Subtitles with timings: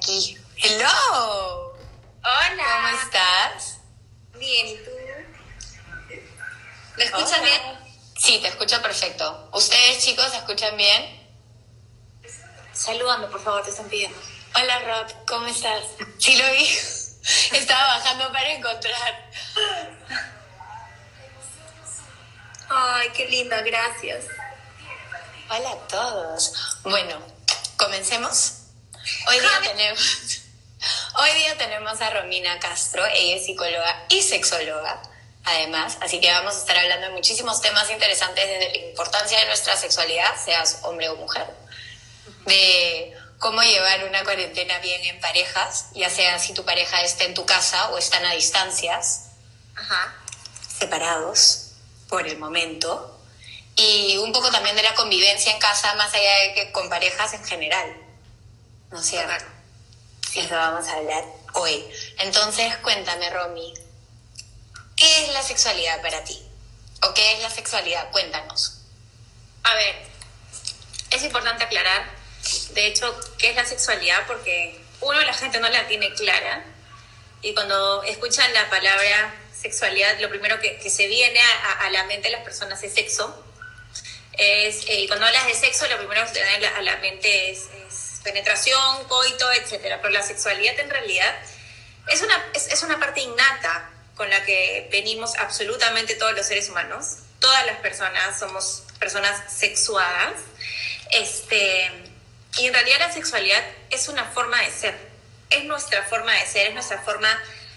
[0.00, 0.38] aquí.
[0.56, 1.74] Hello.
[2.22, 2.64] Hola.
[2.74, 3.78] ¿Cómo estás?
[4.38, 4.90] Bien, ¿y tú?
[6.96, 7.42] ¿Me escuchas Hola.
[7.42, 7.60] bien?
[8.18, 9.50] Sí, te escucho perfecto.
[9.52, 11.20] ¿Ustedes, chicos, se escuchan bien?
[12.72, 14.18] Salúdame, por favor, te están pidiendo.
[14.54, 15.12] Hola, Rod.
[15.26, 15.84] ¿Cómo estás?
[16.18, 16.64] Sí, lo vi.
[17.52, 19.30] Estaba bajando para encontrar.
[22.70, 24.24] Ay, qué linda, gracias.
[25.50, 26.78] Hola a todos.
[26.84, 27.18] Bueno,
[27.76, 28.59] comencemos.
[29.28, 30.40] Hoy día tenemos,
[31.18, 33.04] hoy día tenemos a Romina Castro.
[33.06, 35.02] Ella es psicóloga y sexóloga,
[35.44, 35.98] además.
[36.00, 39.76] Así que vamos a estar hablando de muchísimos temas interesantes desde la importancia de nuestra
[39.76, 41.46] sexualidad, seas hombre o mujer,
[42.46, 47.34] de cómo llevar una cuarentena bien en parejas, ya sea si tu pareja está en
[47.34, 49.30] tu casa o están a distancias
[49.76, 50.14] Ajá.
[50.78, 51.72] separados
[52.08, 53.18] por el momento
[53.76, 57.32] y un poco también de la convivencia en casa más allá de que con parejas
[57.32, 58.09] en general.
[58.90, 59.44] ¿No es cierto?
[60.34, 61.24] Eso vamos a hablar
[61.54, 61.84] hoy.
[62.18, 63.74] Entonces, cuéntame, Romy,
[64.96, 66.40] ¿qué es la sexualidad para ti?
[67.02, 68.10] ¿O qué es la sexualidad?
[68.10, 68.78] Cuéntanos.
[69.62, 69.94] A ver,
[71.10, 72.10] es importante aclarar,
[72.72, 76.64] de hecho, qué es la sexualidad, porque uno, la gente no la tiene clara,
[77.42, 81.40] y cuando escuchan la palabra sexualidad, lo primero que, se viene
[81.80, 83.44] a, la mente de las personas es sexo.
[84.32, 87.50] Es, eh, y cuando hablas de sexo, lo primero que te viene a la, mente
[87.50, 87.68] es
[88.22, 89.98] penetración, coito, etcétera.
[90.00, 91.34] Pero la sexualidad en realidad
[92.08, 97.18] es una, es, una parte innata con la que venimos absolutamente todos los seres humanos.
[97.38, 100.34] Todas las personas somos personas sexuadas.
[101.10, 101.90] Este,
[102.58, 105.10] y en realidad la sexualidad es una forma de ser.
[105.48, 107.28] Es nuestra forma de ser, es nuestra forma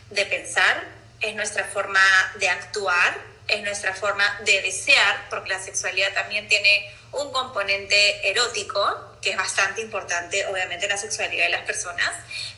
[0.09, 0.83] de pensar,
[1.21, 2.01] es nuestra forma
[2.35, 9.17] de actuar, es nuestra forma de desear, porque la sexualidad también tiene un componente erótico,
[9.21, 12.11] que es bastante importante, obviamente, en la sexualidad de las personas,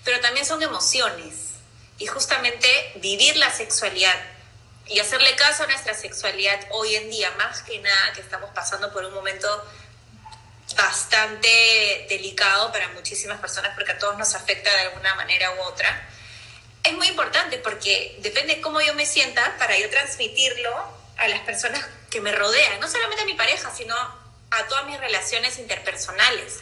[0.04, 1.34] pero también son emociones.
[1.98, 4.16] Y justamente vivir la sexualidad
[4.88, 8.92] y hacerle caso a nuestra sexualidad hoy en día, más que nada que estamos pasando
[8.94, 9.48] por un momento
[10.76, 16.10] bastante delicado para muchísimas personas porque a todos nos afecta de alguna manera u otra.
[16.86, 20.72] Es muy importante porque depende cómo yo me sienta para yo transmitirlo
[21.18, 25.00] a las personas que me rodean, no solamente a mi pareja, sino a todas mis
[25.00, 26.60] relaciones interpersonales.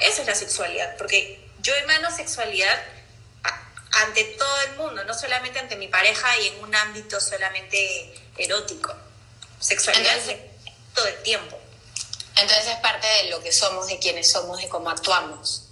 [0.00, 2.78] Esa es la sexualidad, porque yo emano sexualidad
[4.02, 8.94] ante todo el mundo, no solamente ante mi pareja y en un ámbito solamente erótico.
[9.60, 10.40] Sexualidad Entonces-
[10.94, 11.58] todo el tiempo.
[12.36, 15.63] Entonces es parte de lo que somos, de quienes somos, de cómo actuamos.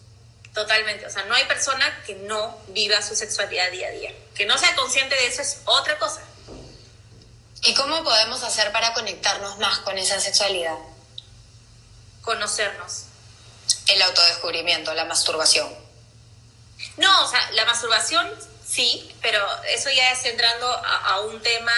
[0.55, 4.15] Totalmente, o sea, no hay persona que no viva su sexualidad día a día.
[4.35, 6.23] Que no sea consciente de eso es otra cosa.
[7.63, 10.77] ¿Y cómo podemos hacer para conectarnos más con esa sexualidad?
[12.21, 13.05] Conocernos.
[13.87, 15.73] El autodescubrimiento, la masturbación.
[16.97, 18.31] No, o sea, la masturbación
[18.67, 21.73] sí, pero eso ya es entrando a, a un tema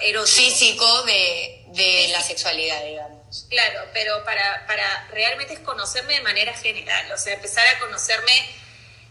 [0.00, 0.36] erótico.
[0.36, 3.09] Físico de, de Sí, la sexualidad, digamos.
[3.48, 8.56] Claro, pero para, para realmente es conocerme de manera general, o sea, empezar a conocerme,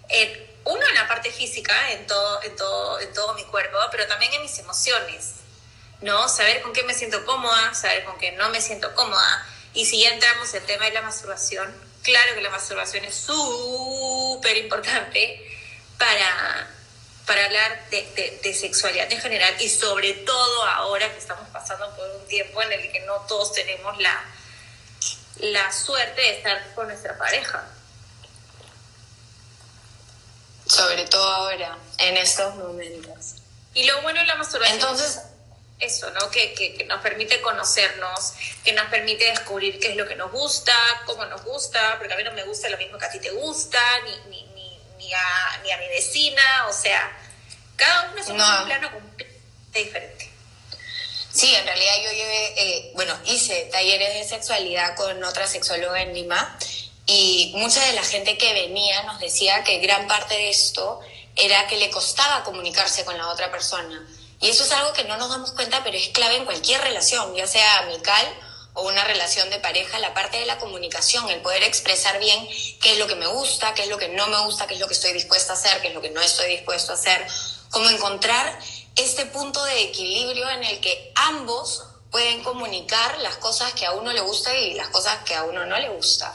[0.10, 4.08] en, uno en la parte física, en todo, en, todo, en todo mi cuerpo, pero
[4.08, 5.36] también en mis emociones,
[6.02, 6.28] ¿no?
[6.28, 9.48] Saber con qué me siento cómoda, saber con qué no me siento cómoda.
[9.74, 13.16] Y si ya entramos en el tema de la masturbación, claro que la masturbación es
[13.16, 15.46] súper importante
[15.98, 16.39] para,
[17.30, 21.96] para hablar de, de- de sexualidad en general y sobre todo ahora que estamos pasando
[21.96, 24.26] por un tiempo en el que no todos tenemos la,
[25.38, 27.68] la suerte de estar con nuestra pareja.
[30.66, 33.36] Sobre todo ahora, en estos momentos.
[33.76, 35.22] Y lo bueno de la masturbación Entonces,
[35.80, 36.32] es eso, ¿no?
[36.32, 40.32] Que, que, que nos permite conocernos, que nos permite descubrir qué es lo que nos
[40.32, 40.74] gusta,
[41.06, 43.30] cómo nos gusta, porque a mí no me gusta lo mismo que a ti te
[43.30, 44.44] gusta, ni, ni,
[45.00, 47.12] ni, a, ni a mi vecina, o sea,
[47.76, 48.66] cada uno es un No.
[48.66, 50.32] plano completamente diferente.
[51.34, 56.14] sí, en realidad yo llevé, eh, bueno, hice talleres de sexualidad con otra sexóloga en
[56.14, 56.58] Lima
[57.06, 61.00] y mucha de la gente que venía nos decía que gran parte de esto
[61.36, 64.06] era que le costaba comunicarse con la otra persona.
[64.42, 67.34] Y eso es algo que no nos damos cuenta, pero es clave en cualquier relación,
[67.36, 68.26] ya sea amical
[68.80, 72.48] o una relación de pareja, la parte de la comunicación, el poder expresar bien
[72.82, 74.80] qué es lo que me gusta, qué es lo que no me gusta, qué es
[74.80, 77.26] lo que estoy dispuesta a hacer, qué es lo que no estoy dispuesto a hacer,
[77.70, 78.58] como encontrar
[78.96, 84.12] este punto de equilibrio en el que ambos pueden comunicar las cosas que a uno
[84.12, 86.34] le gusta y las cosas que a uno no le gusta.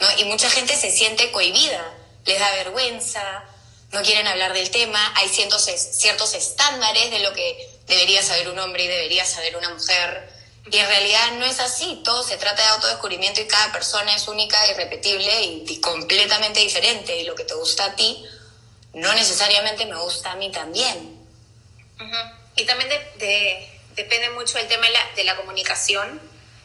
[0.00, 0.06] ¿no?
[0.18, 1.94] Y mucha gente se siente cohibida,
[2.24, 3.44] les da vergüenza,
[3.90, 8.58] no quieren hablar del tema, hay ciertos, ciertos estándares de lo que debería saber un
[8.58, 10.31] hombre y debería saber una mujer,
[10.70, 14.28] Y en realidad no es así, todo se trata de autodescubrimiento y cada persona es
[14.28, 17.16] única, irrepetible y, completamente diferente.
[17.18, 18.24] Y lo que te gusta a ti
[18.94, 21.20] no necesariamente me gusta a mí también.
[22.56, 22.90] Y también
[23.96, 26.20] depende mucho el tema de la, de la comunicación,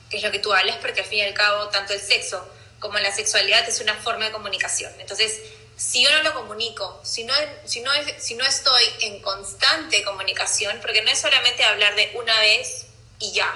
[0.09, 2.47] que es lo que tú hablas, porque al fin y al cabo tanto el sexo
[2.79, 4.93] como la sexualidad es una forma de comunicación.
[4.99, 5.41] Entonces,
[5.75, 7.33] si yo no lo comunico, si no,
[7.65, 12.37] si no, si no estoy en constante comunicación, porque no es solamente hablar de una
[12.39, 12.87] vez
[13.19, 13.53] y ya,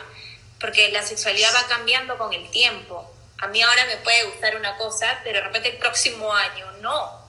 [0.61, 3.11] porque la sexualidad va cambiando con el tiempo.
[3.39, 7.19] A mí ahora me puede gustar una cosa, pero de repente el próximo año no.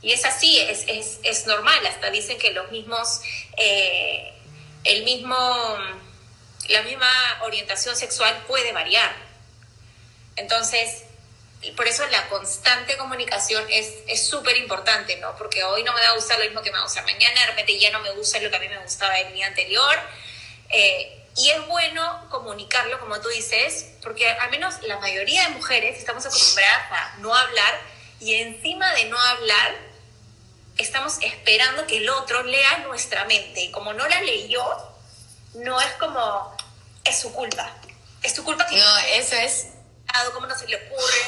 [0.00, 3.20] Y es así, es, es, es normal, hasta dicen que los mismos,
[3.58, 4.32] eh,
[4.84, 5.76] el mismo,
[6.70, 7.10] la misma
[7.42, 9.14] orientación sexual puede variar.
[10.36, 11.04] Entonces,
[11.76, 15.36] por eso la constante comunicación es súper importante, ¿no?
[15.36, 17.78] Porque hoy no me va a gustar lo mismo que me gusta mañana, de repente
[17.78, 19.98] ya no me gusta lo que a mí me gustaba el día anterior.
[20.70, 25.98] Eh, y es bueno comunicarlo, como tú dices, porque al menos la mayoría de mujeres
[25.98, 27.80] estamos acostumbradas a no hablar
[28.20, 29.76] y encima de no hablar,
[30.76, 33.62] estamos esperando que el otro lea nuestra mente.
[33.62, 34.62] Y como no la leyó,
[35.54, 36.56] no es como,
[37.04, 37.70] es su culpa.
[38.22, 38.76] Es tu culpa que...
[38.76, 39.68] No, eso es...
[40.34, 41.22] ¿Cómo no se le ocurre?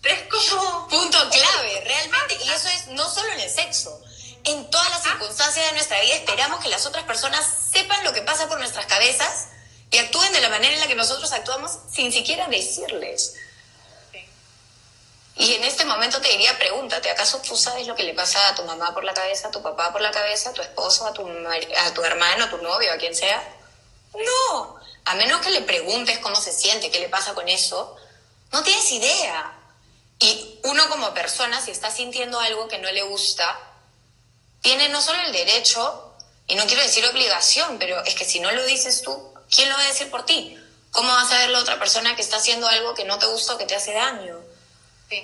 [0.00, 0.88] Pero es como...
[0.88, 2.38] Punto clave, realmente.
[2.42, 4.00] Y eso es no solo en el sexo.
[4.44, 8.22] En todas las circunstancias de nuestra vida esperamos que las otras personas sepan lo que
[8.22, 9.46] pasa por nuestras cabezas
[9.90, 13.34] y actúen de la manera en la que nosotros actuamos sin siquiera decirles.
[15.36, 18.54] Y en este momento te diría, pregúntate, ¿acaso tú sabes lo que le pasa a
[18.54, 21.12] tu mamá por la cabeza, a tu papá por la cabeza, a tu esposo, a
[21.12, 23.42] tu, a tu hermano, a tu novio, a quien sea?
[24.14, 24.76] No,
[25.06, 27.96] a menos que le preguntes cómo se siente, qué le pasa con eso,
[28.52, 29.58] no tienes idea.
[30.20, 33.58] Y uno como persona, si está sintiendo algo que no le gusta,
[34.64, 36.14] tiene no solo el derecho,
[36.46, 39.76] y no quiero decir obligación, pero es que si no lo dices tú, ¿quién lo
[39.76, 40.58] va a decir por ti?
[40.90, 43.54] ¿Cómo vas a ver la otra persona que está haciendo algo que no te gusta
[43.54, 44.40] o que te hace daño?
[45.10, 45.22] Sí.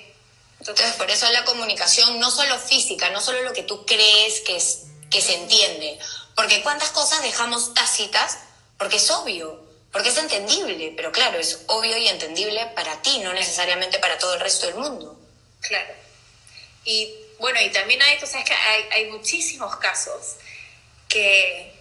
[0.59, 4.57] Entonces, por eso la comunicación, no solo física, no solo lo que tú crees que,
[4.57, 5.97] es, que se entiende,
[6.35, 8.37] porque cuántas cosas dejamos tácitas,
[8.77, 9.59] porque es obvio.
[9.91, 14.35] Porque es entendible, pero claro, es obvio y entendible para ti, no necesariamente para todo
[14.35, 15.19] el resto del mundo.
[15.61, 15.93] Claro.
[16.85, 17.11] Y
[17.41, 20.37] bueno, y también hay, tú sabes que hay, hay muchísimos casos
[21.09, 21.73] que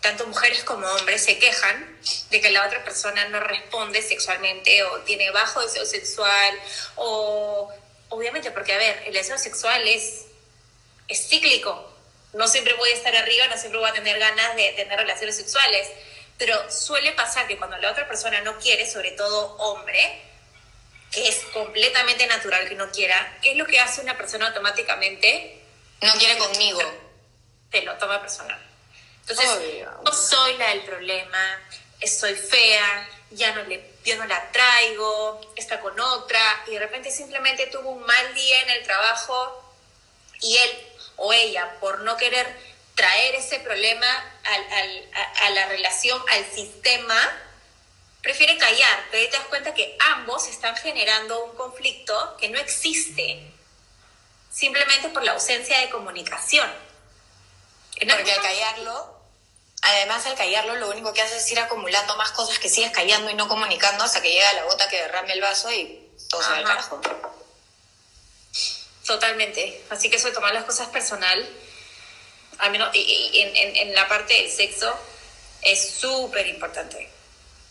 [0.00, 1.98] tanto mujeres como hombres se quejan
[2.30, 6.60] de que la otra persona no responde sexualmente o tiene bajo deseo sexual
[6.94, 7.72] o
[8.10, 10.26] obviamente porque a ver, el deseo sexual es,
[11.08, 11.92] es cíclico.
[12.34, 15.36] No siempre voy a estar arriba, no siempre voy a tener ganas de tener relaciones
[15.36, 15.88] sexuales
[16.38, 20.22] pero suele pasar que cuando la otra persona no quiere, sobre todo hombre,
[21.10, 25.62] que es completamente natural que no quiera, ¿qué es lo que hace una persona automáticamente?
[26.02, 26.80] No quiere conmigo.
[27.70, 28.60] Te lo toma personal.
[29.20, 29.48] Entonces,
[30.04, 31.60] no soy la del problema,
[32.06, 37.10] soy fea, ya no, le, ya no la traigo, está con otra, y de repente
[37.10, 39.74] simplemente tuvo un mal día en el trabajo
[40.40, 40.70] y él
[41.16, 42.46] o ella, por no querer
[42.94, 44.06] traer ese problema
[45.42, 47.16] a, la relación, al sistema,
[48.22, 52.58] prefiere callar, pero ahí te das cuenta que ambos están generando un conflicto que no
[52.58, 53.52] existe,
[54.50, 56.70] simplemente por la ausencia de comunicación.
[57.98, 59.20] Porque al callarlo,
[59.82, 63.30] además al callarlo lo único que hace es ir acumulando más cosas que sigues callando
[63.30, 66.50] y no comunicando hasta que llega la gota que derrame el vaso y todo se
[66.50, 67.00] va al carajo.
[69.06, 69.84] Totalmente.
[69.88, 71.48] Así que eso de tomar las cosas personal
[72.58, 74.98] a menos, y, en, en, la parte del sexo
[75.62, 77.08] es súper importante.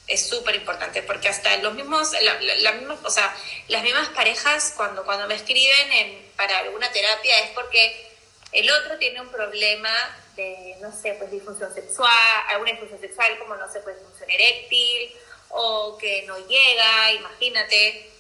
[0.08, 3.36] Es súper importante porque hasta los mismos, la, o sea,
[3.68, 8.12] las mismas parejas cuando, cuando me escriben en, para alguna terapia es porque
[8.52, 9.92] el otro tiene un problema
[10.36, 12.12] de, no sé, pues disfunción sexual,
[12.50, 15.12] alguna disfunción sexual como, no sé, pues disfunción eréctil
[15.50, 18.12] o que no llega, imagínate.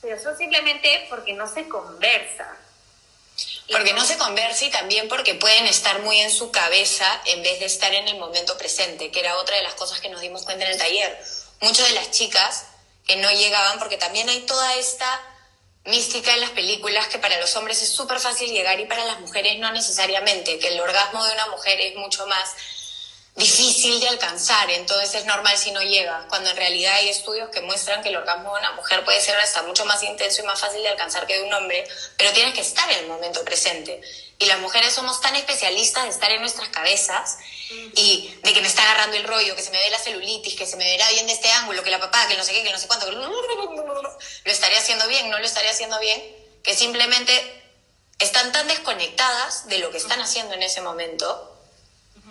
[0.00, 2.56] Pero son simplemente porque no se conversa.
[3.70, 7.60] Porque no se conversa y también porque pueden estar muy en su cabeza en vez
[7.60, 10.42] de estar en el momento presente, que era otra de las cosas que nos dimos
[10.44, 11.24] cuenta en el taller.
[11.60, 12.64] Muchas de las chicas
[13.06, 15.20] que no llegaban, porque también hay toda esta
[15.84, 19.20] mística en las películas que para los hombres es súper fácil llegar y para las
[19.20, 22.54] mujeres no necesariamente, que el orgasmo de una mujer es mucho más
[23.36, 27.60] difícil de alcanzar, entonces es normal si no llega, cuando en realidad hay estudios que
[27.60, 30.60] muestran que el orgasmo de una mujer puede ser hasta mucho más intenso y más
[30.60, 34.00] fácil de alcanzar que de un hombre, pero tienes que estar en el momento presente.
[34.38, 37.38] Y las mujeres somos tan especialistas de estar en nuestras cabezas
[37.94, 40.66] y de que me está agarrando el rollo, que se me ve la celulitis, que
[40.66, 42.72] se me verá bien de este ángulo, que la papá, que no sé qué, que
[42.72, 43.12] no sé cuánto, que
[44.44, 46.22] lo estaría haciendo bien, no lo estaría haciendo bien,
[46.62, 47.62] que simplemente
[48.18, 51.58] están tan desconectadas de lo que están haciendo en ese momento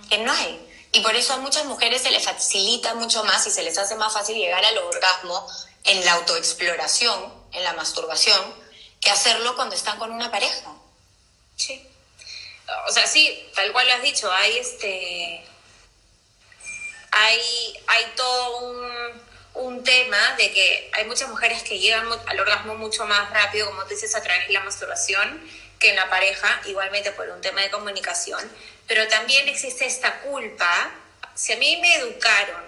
[0.10, 3.52] que no hay Y por eso a muchas mujeres se les facilita mucho más y
[3.52, 5.48] se les hace más fácil llegar al orgasmo
[5.84, 8.56] en la autoexploración, en la masturbación,
[9.00, 10.74] que hacerlo cuando están con una pareja.
[11.56, 11.86] Sí.
[12.88, 15.46] O sea, sí, tal cual lo has dicho, hay este.
[17.12, 19.22] Hay, hay todo un,
[19.56, 23.84] un tema de que hay muchas mujeres que llegan al orgasmo mucho más rápido, como
[23.84, 27.62] tú dices, a través de la masturbación, que en la pareja, igualmente por un tema
[27.62, 28.40] de comunicación.
[28.90, 30.92] Pero también existe esta culpa.
[31.36, 32.64] Si a mí me educaron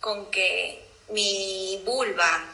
[0.00, 2.44] con que mi vulva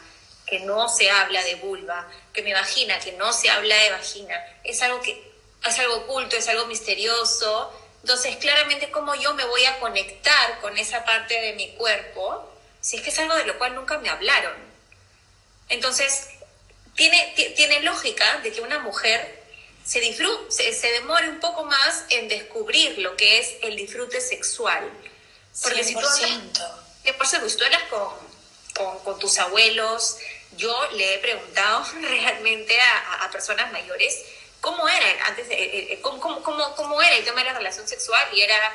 [0.47, 4.41] que no se habla de vulva, que mi vagina, que no se habla de vagina,
[4.63, 5.31] es algo que
[5.67, 7.73] es algo oculto, es algo misterioso.
[8.03, 12.49] Entonces, claramente, ¿cómo yo me voy a conectar con esa parte de mi cuerpo
[12.81, 14.55] si es que es algo de lo cual nunca me hablaron?
[15.69, 16.29] Entonces,
[16.95, 19.43] tiene, tiene lógica de que una mujer
[19.89, 24.87] se, disfrute, se, demore un poco más en descubrir lo que es el disfrute sexual.
[25.63, 28.09] Porque si tú por tú hablas con,
[28.77, 30.19] con, con tus abuelos,
[30.59, 34.25] yo le he preguntado realmente a, personas mayores
[34.61, 38.27] cómo era antes, eh, eh, cómo, cómo, cómo, era el tema de la relación sexual
[38.33, 38.75] y era,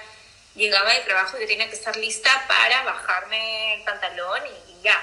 [0.56, 5.00] llegaba del trabajo y yo tenía que estar lista para bajarme el pantalón y ya,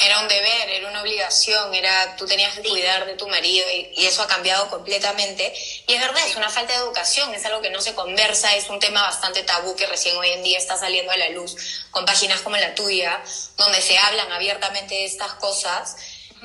[0.00, 4.06] era un deber, era una obligación, era tú tenías que cuidar de tu marido y,
[4.06, 5.52] eso ha cambiado completamente.
[5.86, 8.68] Y es verdad, es una falta de educación, es algo que no se conversa, es
[8.68, 11.56] un tema bastante tabú que recién hoy en día está saliendo a la luz
[11.90, 13.22] con páginas como la tuya,
[13.56, 15.96] donde se hablan abiertamente de estas cosas.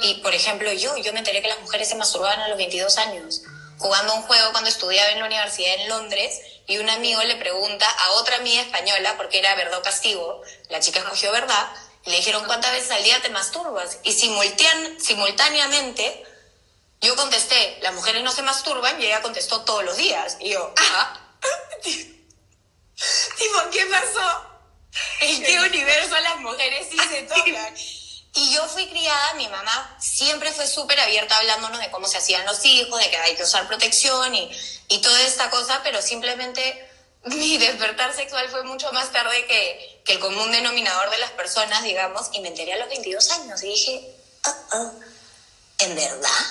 [0.02, 2.98] Y, por ejemplo, yo, yo me enteré que las mujeres se masturbaban a los 22
[2.98, 3.42] años,
[3.78, 7.90] jugando un juego cuando estudiaba en la universidad en Londres, y un amigo le pregunta
[7.90, 11.68] a otra amiga española, porque era verdad castigo, la chica escogió verdad,
[12.06, 14.00] le dijeron, ¿cuántas veces al día te masturbas?
[14.04, 16.26] Y simultán, simultáneamente
[17.02, 20.38] yo contesté, las mujeres no se masturban, y ella contestó todos los días.
[20.40, 21.18] Y yo, ah,
[23.38, 24.46] tipo, ¿qué pasó?
[25.22, 27.76] ¿En qué universo las mujeres sí se tocan?
[28.36, 32.46] Y yo fui criada, mi mamá siempre fue súper abierta hablándonos de cómo se hacían
[32.46, 34.52] los hijos, de que hay que usar protección y,
[34.90, 36.89] y toda esta cosa, pero simplemente
[37.26, 41.84] mi despertar sexual fue mucho más tarde que, que, el común denominador de las personas,
[41.84, 44.92] digamos, y me enteré a los 22 años y dije, oh, oh,
[45.80, 46.46] ¿en verdad?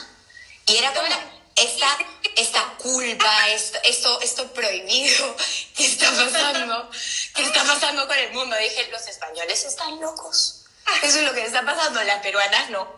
[0.67, 1.09] Y era como
[1.57, 1.99] esta,
[2.37, 5.37] esta culpa, esto, esto, esto prohibido
[5.77, 6.91] que está pasando,
[7.35, 8.57] que está pasando con el mundo.
[8.57, 10.65] Dije, los españoles están locos.
[11.03, 12.89] Eso es lo que está pasando, las peruanas no.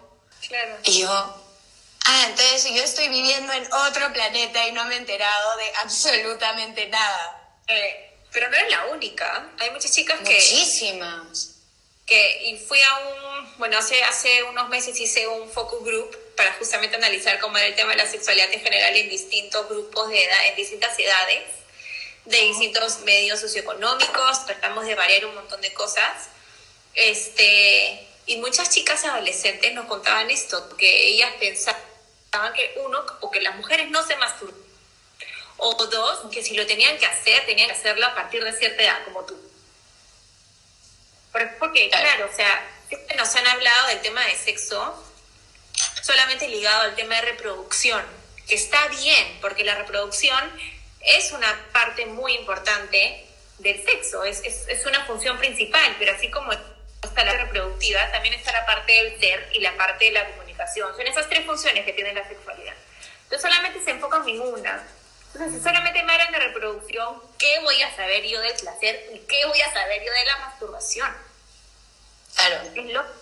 [0.46, 0.78] Claro.
[0.84, 5.56] Y yo, ah, entonces yo estoy viviendo en otro planeta y no me he enterado
[5.56, 7.39] de absolutamente nada.
[7.70, 9.50] Eh, pero no es la única.
[9.58, 10.34] Hay muchas chicas que...
[10.34, 11.56] Muchísimas.
[12.06, 16.52] Que, y fui a un, bueno, hace, hace unos meses hice un focus group para
[16.54, 20.24] justamente analizar cómo era el tema de la sexualidad en general en distintos grupos de
[20.24, 21.44] edad, en distintas edades,
[22.24, 26.28] de distintos medios socioeconómicos, tratamos de variar un montón de cosas.
[26.94, 31.80] Este, y muchas chicas adolescentes nos contaban esto, que ellas pensaban
[32.56, 34.69] que uno, o que las mujeres no se masturban
[35.60, 38.82] o dos, que si lo tenían que hacer, tenían que hacerlo a partir de cierta
[38.82, 39.36] edad, como tú.
[41.58, 42.66] Porque, claro, o sea,
[43.16, 45.06] nos han hablado del tema de sexo
[46.02, 48.04] solamente ligado al tema de reproducción,
[48.48, 50.42] que está bien, porque la reproducción
[51.00, 53.26] es una parte muy importante
[53.58, 58.34] del sexo, es, es, es una función principal, pero así como está la reproductiva, también
[58.34, 60.94] está la parte del ser y la parte de la comunicación.
[60.96, 62.74] Son esas tres funciones que tiene la sexualidad.
[63.24, 64.86] Entonces solamente se enfocan en una
[65.34, 69.46] entonces, solamente me hablan de reproducción, ¿qué voy a saber yo del placer y qué
[69.46, 71.16] voy a saber yo de la masturbación?
[72.34, 72.62] Claro.
[72.75, 73.20] Es lo...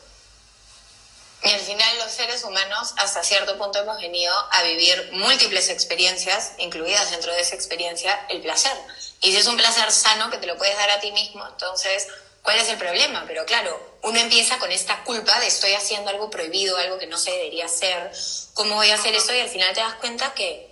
[1.41, 6.55] Y al final los seres humanos hasta cierto punto hemos venido a vivir múltiples experiencias,
[6.59, 8.77] incluidas dentro de esa experiencia el placer.
[9.21, 12.09] Y si es un placer sano que te lo puedes dar a ti mismo, entonces,
[12.43, 13.25] ¿cuál es el problema?
[13.29, 17.19] Pero claro, uno empieza con esta culpa de estoy haciendo algo prohibido, algo que no
[17.19, 18.11] se debería hacer,
[18.55, 19.33] ¿cómo voy a hacer eso?
[19.33, 20.69] Y al final te das cuenta que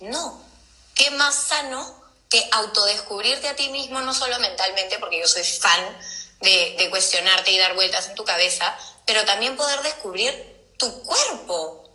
[0.00, 0.43] no,
[0.94, 5.98] ¿qué más sano que autodescubrirte a ti mismo, no solo mentalmente, porque yo soy fan
[6.40, 10.34] de, cuestionarte y dar vueltas en tu cabeza, pero también poder descubrir
[10.78, 11.88] tu cuerpo,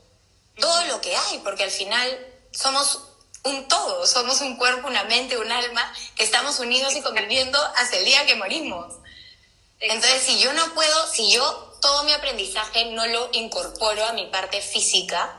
[0.58, 3.02] todo lo que hay, porque al final somos
[3.44, 7.98] un todo, somos un cuerpo, una mente, un alma, que estamos unidos y conviviendo hasta
[7.98, 8.96] el día que morimos.
[9.80, 14.28] Entonces, si yo no puedo, si yo todo mi aprendizaje no lo incorporo a mi
[14.28, 15.39] parte física,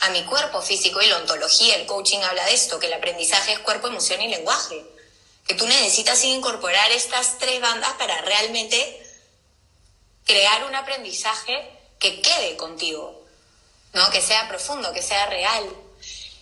[0.00, 3.52] a mi cuerpo físico y la ontología, el coaching habla de esto, que el aprendizaje
[3.52, 4.84] es cuerpo, emoción y lenguaje.
[5.46, 9.06] Que tú necesitas incorporar estas tres bandas para realmente
[10.24, 13.24] crear un aprendizaje que quede contigo,
[13.92, 14.10] ¿no?
[14.10, 15.64] Que sea profundo, que sea real.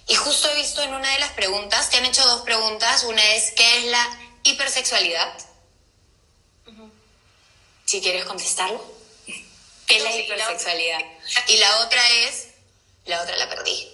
[0.07, 3.05] Y justo he visto en una de las preguntas, te han hecho dos preguntas.
[3.05, 5.33] Una es, ¿qué es la hipersexualidad.
[7.85, 8.85] Si quieres contestarlo.
[9.87, 11.00] ¿Qué es la hipersexualidad?
[11.49, 12.48] Y la otra es,
[13.09, 13.91] la otra la perdí.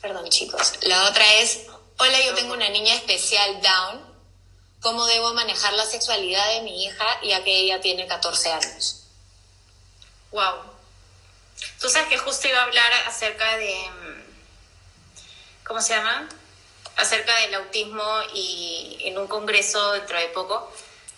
[0.00, 0.72] Perdón chicos.
[0.82, 1.60] La otra es,
[1.98, 4.16] hola, yo tengo una niña especial down.
[4.80, 9.02] ¿Cómo debo manejar la sexualidad de mi hija ya que ella tiene 14 años?
[10.30, 10.62] Wow.
[11.80, 13.74] Tú sabes que justo iba a hablar acerca de,
[15.64, 16.28] ¿cómo se llama?
[16.96, 20.72] Acerca del autismo y en un congreso dentro de poco,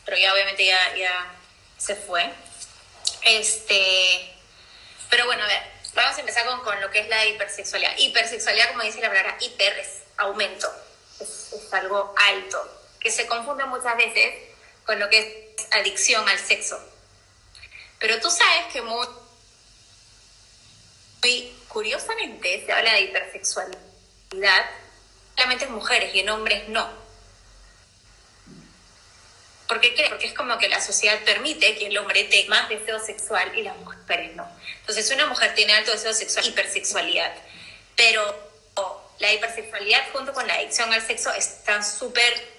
[0.05, 1.35] pero ya obviamente ya
[1.77, 2.33] se fue.
[3.23, 4.35] Este,
[5.11, 7.97] pero bueno, a ver, vamos a empezar con, con lo que es la hipersexualidad.
[7.97, 10.71] Hipersexualidad, como dice la palabra, hiper es aumento,
[11.21, 14.35] es, algo alto, que se confunde muchas veces
[14.85, 16.79] con lo que es adicción al sexo.
[17.99, 19.07] Pero tú sabes que muy,
[21.23, 23.79] muy curiosamente se habla de hipersexualidad
[25.37, 27.08] solamente en mujeres y en hombres no.
[29.69, 30.09] ¿Por qué crees?
[30.09, 33.63] Porque es como que la sociedad permite que el hombre tenga más deseo sexual y
[33.63, 34.49] las mujeres no.
[34.81, 37.33] Entonces, una mujer tiene alto deseo sexual, hipersexualidad,
[37.95, 38.49] pero
[39.19, 42.59] la hipersexualidad junto con la adicción al sexo están súper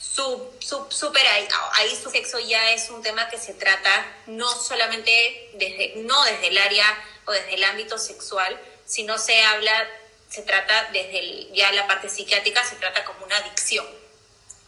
[0.00, 5.92] súper ahí, ahí su sexo ya es un tema que se trata no solamente desde,
[5.96, 6.86] no desde el área
[7.26, 9.88] o desde el ámbito sexual, sino se habla,
[10.28, 13.86] se trata desde ya la parte psiquiátrica, se trata como una adicción.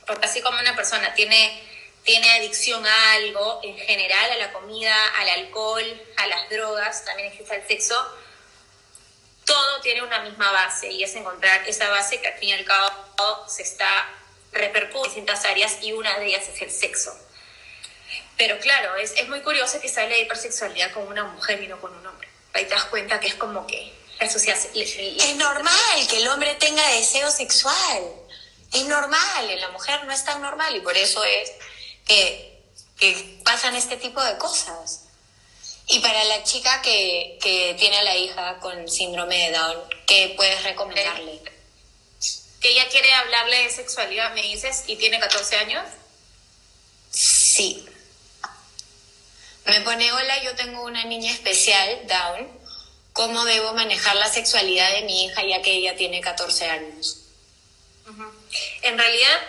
[0.06, 1.62] Porque así como una persona tiene,
[2.04, 7.30] tiene adicción a algo, en general a la comida, al alcohol, a las drogas, también
[7.30, 7.94] existe el sexo,
[9.44, 12.64] todo tiene una misma base y es encontrar esa base que al fin y al
[12.64, 14.08] cabo se está
[14.52, 17.16] repercute en distintas áreas y una de ellas es el sexo.
[18.36, 21.80] Pero claro, es, es muy curioso que sale de hipersexualidad con una mujer y no
[21.80, 22.28] con un hombre.
[22.52, 24.58] Ahí te das cuenta que es como que la sociedad...
[24.74, 28.02] Es normal que el hombre tenga deseo sexual.
[28.72, 31.52] Es normal, en la mujer no es tan normal y por eso es
[32.06, 32.62] que,
[32.98, 35.04] que pasan este tipo de cosas.
[35.86, 40.34] Y para la chica que, que tiene a la hija con síndrome de Down, ¿qué
[40.36, 41.40] puedes recomendarle?
[42.62, 45.84] que ella quiere hablarle de sexualidad, me dices, y tiene 14 años.
[47.10, 47.84] Sí.
[49.66, 52.48] Me pone, hola, yo tengo una niña especial, Down.
[53.12, 57.18] ¿Cómo debo manejar la sexualidad de mi hija ya que ella tiene 14 años?
[58.82, 59.40] En realidad,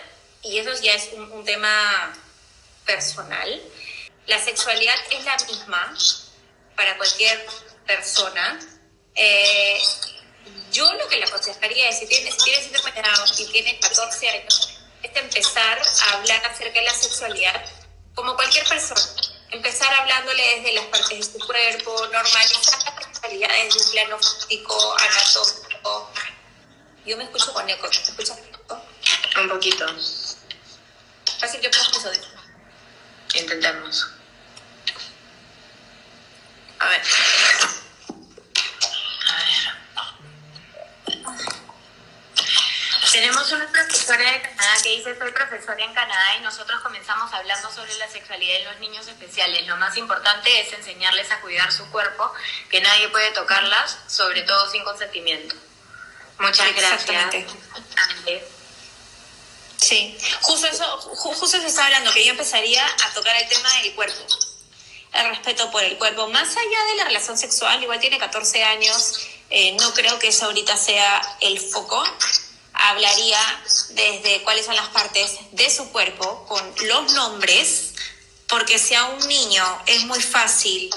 [0.42, 2.12] y eso ya es un, tema
[2.84, 3.62] personal,
[4.26, 5.94] la sexualidad es la misma
[6.76, 7.46] para cualquier
[7.86, 8.58] persona.
[9.14, 9.78] Eh,
[10.72, 13.78] yo lo que le aconsejaría es, si tiene, si tiene síndrome de Down y tiene
[13.80, 17.64] 14 años, es empezar a hablar acerca de la sexualidad
[18.14, 19.00] como cualquier persona.
[19.50, 24.96] Empezar hablándole desde las partes de su cuerpo, normalizar la sexualidad desde un plano físico,
[24.98, 26.10] anatómico.
[27.06, 28.38] Yo me escucho con eco, ¿te escuchas
[29.36, 29.86] Un poquito.
[31.38, 32.33] Fácil que pongas eso.
[33.34, 34.10] Intentemos.
[36.78, 37.02] A ver.
[43.12, 47.70] Tenemos una profesora de Canadá que dice, soy profesora en Canadá y nosotros comenzamos hablando
[47.70, 49.66] sobre la sexualidad en los niños especiales.
[49.68, 52.32] Lo más importante es enseñarles a cuidar su cuerpo,
[52.70, 55.54] que nadie puede tocarlas, sobre todo sin consentimiento.
[56.38, 57.54] Muchas gracias.
[59.84, 63.94] Sí, justo eso, justo se está hablando, que yo empezaría a tocar el tema del
[63.94, 64.24] cuerpo,
[65.12, 69.20] el respeto por el cuerpo, más allá de la relación sexual, igual tiene 14 años,
[69.50, 72.02] eh, no creo que eso ahorita sea el foco,
[72.72, 73.38] hablaría
[73.90, 77.92] desde cuáles son las partes de su cuerpo con los nombres,
[78.48, 80.88] porque si a un niño es muy fácil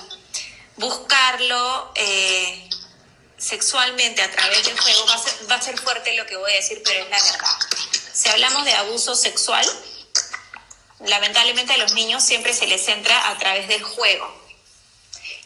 [0.77, 2.69] buscarlo eh,
[3.37, 6.53] sexualmente a través del juego, va a, ser, va a ser fuerte lo que voy
[6.53, 7.96] a decir, pero es la verdad.
[8.17, 9.63] Si hablamos de abuso sexual,
[11.01, 14.27] lamentablemente a los niños siempre se les entra a través del juego.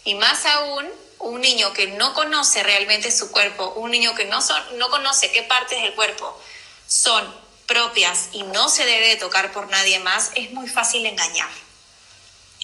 [0.05, 4.41] Y más aún un niño que no conoce realmente su cuerpo, un niño que no,
[4.41, 6.41] son, no conoce qué partes del cuerpo
[6.87, 7.35] son
[7.67, 11.49] propias y no se debe tocar por nadie más, es muy fácil engañar.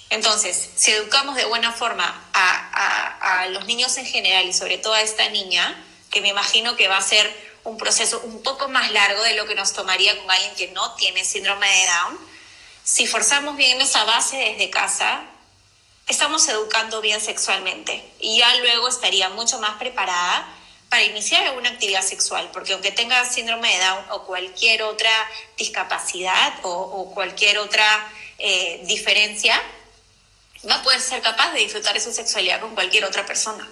[0.10, 4.94] Entonces, si educamos de buena forma a, a, los niños en general y sobre todo
[4.94, 8.92] a esta niña, que me imagino que va a ser un proceso un poco más
[8.92, 12.20] largo de lo que nos tomaría con alguien que no tiene síndrome de Down,
[12.84, 15.22] si forzamos bien esa base desde casa,
[16.08, 20.48] estamos educando bien sexualmente y ya luego estaría mucho más preparada
[20.88, 25.12] para iniciar alguna actividad sexual, porque aunque tenga síndrome de Down o cualquier otra
[25.58, 27.86] discapacidad o, cualquier otra
[28.38, 29.62] eh, diferencia,
[30.70, 33.68] va a poder ser capaz de disfrutar de su sexualidad con cualquier otra persona.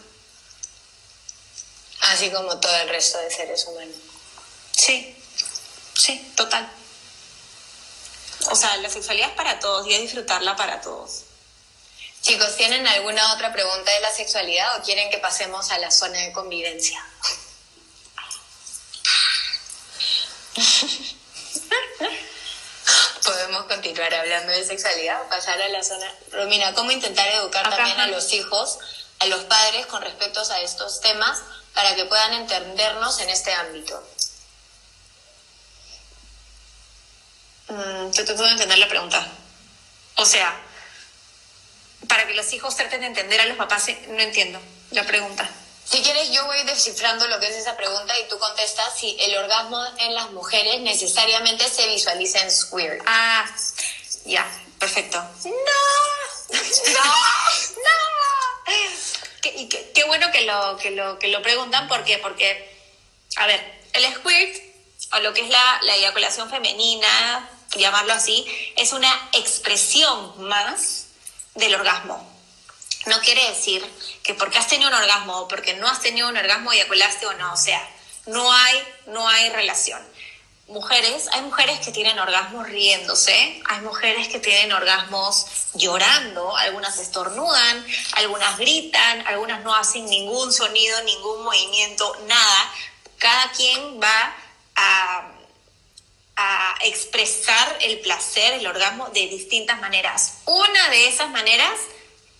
[2.11, 3.95] Así como todo el resto de seres humanos.
[4.71, 5.15] Sí,
[5.95, 6.69] sí, total.
[8.51, 11.23] O sea, la sexualidad es para todos y es disfrutarla para todos.
[12.21, 16.19] Chicos, ¿tienen alguna otra pregunta de la sexualidad o quieren que pasemos a la zona
[16.19, 17.03] de convivencia?
[23.23, 26.13] Podemos continuar hablando de sexualidad o pasar a la zona.
[26.31, 28.77] Romina, ¿cómo intentar educar también a los hijos,
[29.19, 31.41] a los padres con respecto a estos temas
[31.75, 34.01] para que puedan entendernos en este ámbito?
[37.67, 39.27] Mm, yo te puedo entender la pregunta.
[40.15, 40.57] O sea,
[42.07, 44.59] para que los hijos traten de entender a los papás, no entiendo
[44.91, 45.49] la pregunta.
[45.83, 49.37] Si quieres, yo voy descifrando lo que es esa pregunta y tú contestas si el
[49.37, 53.03] orgasmo en las mujeres necesariamente se visualiza en squirt.
[53.05, 53.45] Ah,
[54.25, 55.17] ya, perfecto.
[55.43, 55.51] ¡No!
[56.49, 56.59] ¡No!
[57.83, 58.15] ¡No!
[59.51, 62.17] Qué, qué, bueno que lo, que, lo, que lo preguntan, ¿por qué?
[62.17, 62.69] Porque,
[63.35, 63.61] a ver,
[63.93, 64.61] el squirt,
[65.13, 71.07] o lo que es la, la eyaculación femenina, llamarlo así, es una expresión más
[71.53, 72.35] del orgasmo
[73.05, 73.85] no quiere decir
[74.23, 77.33] que porque has tenido un orgasmo o porque no has tenido un orgasmo eyaculaste o
[77.33, 77.53] no.
[77.53, 77.87] O sea,
[78.25, 80.01] no hay, no hay relación.
[80.67, 87.85] Mujeres, hay mujeres que tienen orgasmos riéndose, hay mujeres que tienen orgasmos llorando, algunas estornudan,
[88.13, 92.73] algunas gritan, algunas no hacen ningún sonido, ningún movimiento, nada.
[93.19, 94.35] Cada quien va
[94.75, 95.31] a,
[96.35, 100.39] a expresar el placer, el orgasmo de distintas maneras.
[100.45, 101.79] Una de esas maneras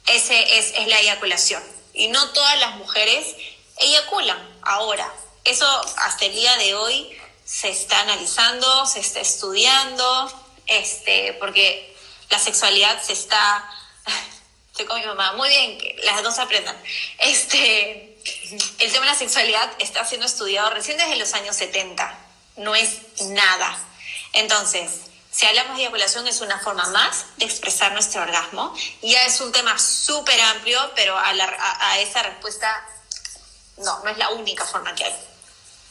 [0.08, 1.64] ese es, es la eyaculación.
[1.94, 3.36] Y no todas las mujeres
[3.78, 5.12] eyaculan ahora.
[5.44, 11.96] Eso hasta el día de hoy se está analizando, se está estudiando, este, porque
[12.30, 13.70] la sexualidad se está,
[14.72, 16.76] estoy con mi mamá, muy bien, que las dos aprendan.
[17.20, 18.18] Este,
[18.80, 22.18] el tema de la sexualidad está siendo estudiado recién desde los años 70,
[22.58, 23.78] no es nada.
[24.34, 25.02] Entonces,
[25.36, 28.74] si hablamos de eyaculación es una forma más de expresar nuestro orgasmo.
[29.02, 32.88] Ya es un tema súper amplio, pero a, a, esa respuesta
[33.78, 35.16] no, no es la única forma que hay.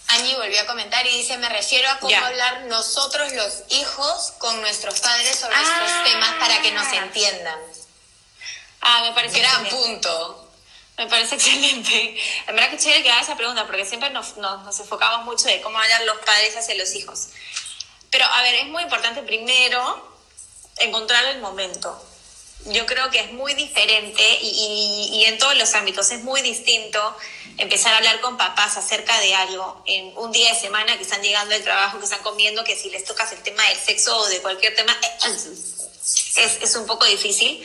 [0.09, 4.61] Angie volvió a comentar y dice, me refiero a cómo hablar nosotros los hijos con
[4.61, 6.03] nuestros padres sobre estos ah.
[6.05, 7.59] temas para que nos entiendan.
[8.81, 10.41] Ah, me parece Gran punto.
[10.97, 12.17] Me parece excelente.
[12.47, 15.47] En verdad que chévere que haga esa pregunta, porque siempre nos, nos, nos enfocamos mucho
[15.47, 17.29] de cómo hablan los padres hacia los hijos.
[18.11, 20.17] Pero, a ver, es muy importante primero
[20.77, 22.01] encontrar el momento.
[22.67, 27.17] Yo creo que es muy diferente y, y, en todos los ámbitos es muy distinto
[27.59, 31.23] empezar a hablar con papás acerca de algo en un día de semana que están
[31.23, 34.27] llegando del trabajo, que están comiendo, que si les tocas el tema del sexo o
[34.29, 34.97] de cualquier tema,
[35.27, 37.63] es, es un poco difícil.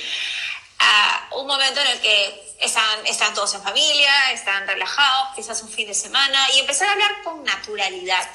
[0.79, 5.69] A un momento en el que están, están todos en familia, están relajados, quizás un
[5.69, 8.29] fin de semana, y empezar a hablar con naturalidad.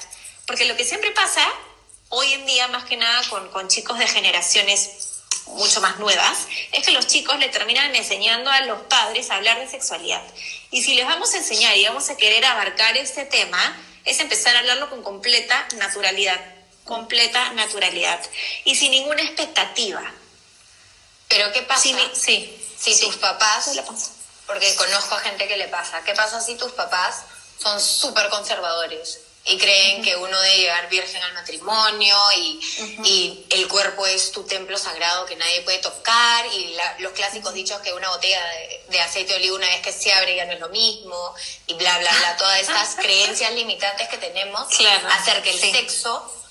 [0.45, 1.47] Porque lo que siempre pasa
[2.09, 5.04] hoy en día, más que nada con, con chicos de generaciones
[5.47, 9.59] mucho más nuevas, es que los chicos le terminan enseñando a los padres a hablar
[9.59, 10.21] de sexualidad.
[10.71, 14.55] Y si les vamos a enseñar y vamos a querer abarcar este tema, es empezar
[14.55, 16.39] a hablarlo con completa naturalidad,
[16.83, 18.19] completa naturalidad
[18.63, 20.03] y sin ninguna expectativa.
[21.27, 23.71] Pero ¿qué pasa sí, si tus papás,
[24.45, 27.23] porque conozco a gente que le pasa, ¿qué pasa si tus papás
[27.61, 29.24] son súper conservadores?
[29.47, 32.59] Y creen que uno debe llegar virgen al matrimonio y,
[33.03, 37.79] y, el cuerpo es tu templo sagrado que nadie puede tocar y los clásicos dichos
[37.81, 38.41] que una botella
[38.89, 41.35] de, aceite de oliva una vez que se abre ya no es lo mismo
[41.67, 44.67] y bla, bla, bla, todas estas creencias limitantes que tenemos
[45.11, 46.41] acerca del sexo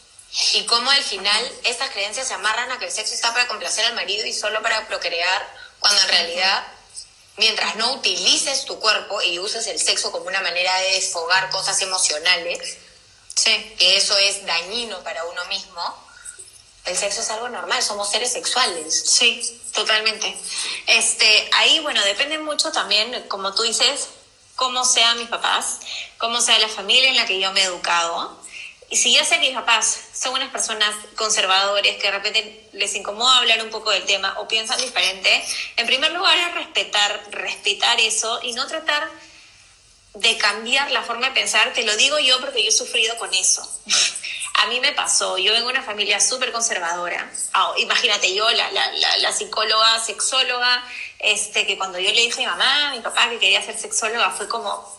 [0.55, 3.87] y cómo al final estas creencias se amarran a que el sexo está para complacer
[3.87, 5.49] al marido y solo para procrear
[5.81, 6.65] cuando en realidad
[7.37, 11.81] mientras no utilices tu cuerpo y uses el sexo como una manera de desfogar cosas
[11.83, 12.79] emocionales,
[13.37, 13.75] Sí.
[13.79, 15.83] Que eso es dañino para uno mismo.
[16.85, 19.11] El sexo es algo normal, somos seres sexuales.
[19.11, 20.37] Sí, totalmente.
[20.87, 24.09] Este, ahí, bueno, depende mucho también, como tú dices,
[24.55, 25.81] cómo sean mis papás,
[26.19, 28.39] cómo sea la familia en la que yo me he educado.
[28.91, 32.95] Y si yo sé que mis papás son unas personas conservadores que de repente les
[32.95, 35.43] incomoda hablar un poco del tema o piensan diferente,
[35.77, 39.09] en primer lugar es respetar, respetar eso y no tratar
[40.15, 43.33] de cambiar la forma de pensar, te lo digo yo porque yo he sufrido con
[43.35, 43.69] eso.
[44.55, 47.29] A mí me pasó, yo vengo de una familia súper conservadora.
[47.53, 50.85] Ah, imagínate, yo, la, la, la, psicóloga, sexóloga,
[51.19, 53.77] este, que cuando yo le dije a mi mamá, a mi papá que quería ser
[53.77, 54.97] sexóloga, fue como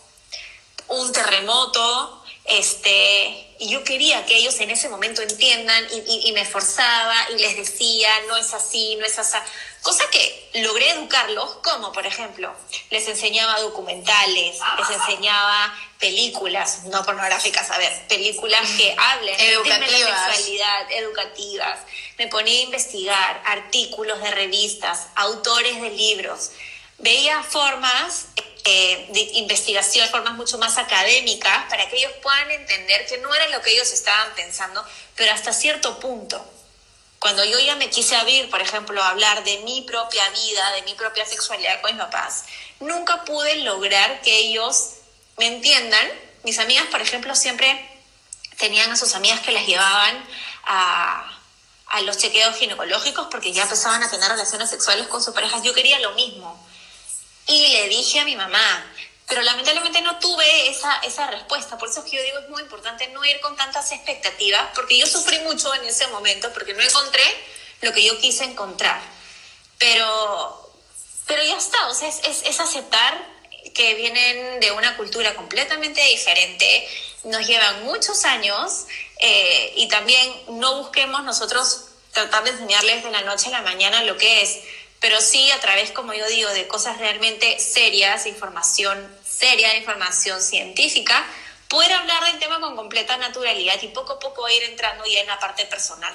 [0.88, 2.22] un terremoto.
[2.44, 7.38] Este, y yo quería que ellos en ese momento entiendan y, y, me esforzaba y
[7.38, 9.36] les decía, no es así, no es así.
[9.82, 12.52] Cosa que logré educarlos, como por ejemplo,
[12.90, 19.90] les enseñaba documentales, les enseñaba películas, no pornográficas, a ver, películas que hablen educativas.
[19.90, 21.78] de la sexualidad, educativas.
[22.18, 26.50] Me ponía a investigar artículos de revistas, autores de libros.
[26.98, 28.26] Veía formas
[28.68, 33.46] eh, de investigación, formas mucho más académicas, para que ellos puedan entender que no era
[33.50, 36.44] lo que ellos estaban pensando, pero hasta cierto punto.
[37.20, 40.82] Cuando yo ya me quise abrir, por ejemplo, a hablar de mi propia vida, de
[40.82, 42.44] mi propia sexualidad con mis papás,
[42.80, 44.94] nunca pude lograr que ellos
[45.38, 46.08] me entiendan.
[46.42, 47.88] Mis amigas, por ejemplo, siempre
[48.58, 50.24] tenían a sus amigas que las llevaban
[50.64, 51.38] a,
[51.86, 55.62] a los chequeos ginecológicos porque ya empezaban a tener relaciones sexuales con sus parejas.
[55.62, 56.66] Yo quería lo mismo.
[57.46, 58.92] Y le dije a mi mamá,
[59.28, 61.78] pero lamentablemente no tuve esa, esa respuesta.
[61.78, 64.98] Por eso es que yo digo, es muy importante no ir con tantas expectativas, porque
[64.98, 67.22] yo sufrí mucho en ese momento, porque no encontré
[67.82, 69.00] lo que yo quise encontrar.
[69.78, 70.72] Pero,
[71.26, 73.36] pero ya está, o sea, es, es, es aceptar
[73.74, 76.88] que vienen de una cultura completamente diferente,
[77.24, 78.86] nos llevan muchos años
[79.20, 84.02] eh, y también no busquemos nosotros tratar de enseñarles de la noche a la mañana
[84.04, 84.60] lo que es
[85.00, 91.26] pero sí a través, como yo digo, de cosas realmente serias, información seria, información científica,
[91.68, 95.26] poder hablar del tema con completa naturalidad y poco a poco ir entrando ya en
[95.26, 96.14] la parte personal.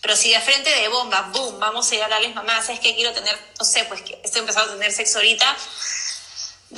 [0.00, 2.94] Pero si de frente de bomba, boom, vamos a ir a hablarles, mamá, ¿sabes qué?
[2.94, 5.56] Quiero tener, no sé, pues que estoy empezando a tener sexo ahorita,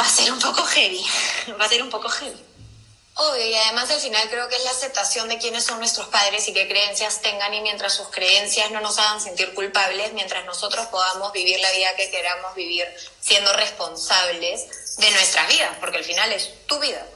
[0.01, 1.05] va a ser un poco heavy,
[1.61, 2.46] va a ser un poco heavy.
[3.19, 6.47] Obvio, y además al final creo que es la aceptación de quiénes son nuestros padres
[6.49, 10.87] y qué creencias tengan y mientras sus creencias no nos hagan sentir culpables, mientras nosotros
[10.89, 12.87] podamos vivir la vida que queramos vivir
[13.23, 17.07] siendo responsables de nuestras vidas, porque al final es tu vida.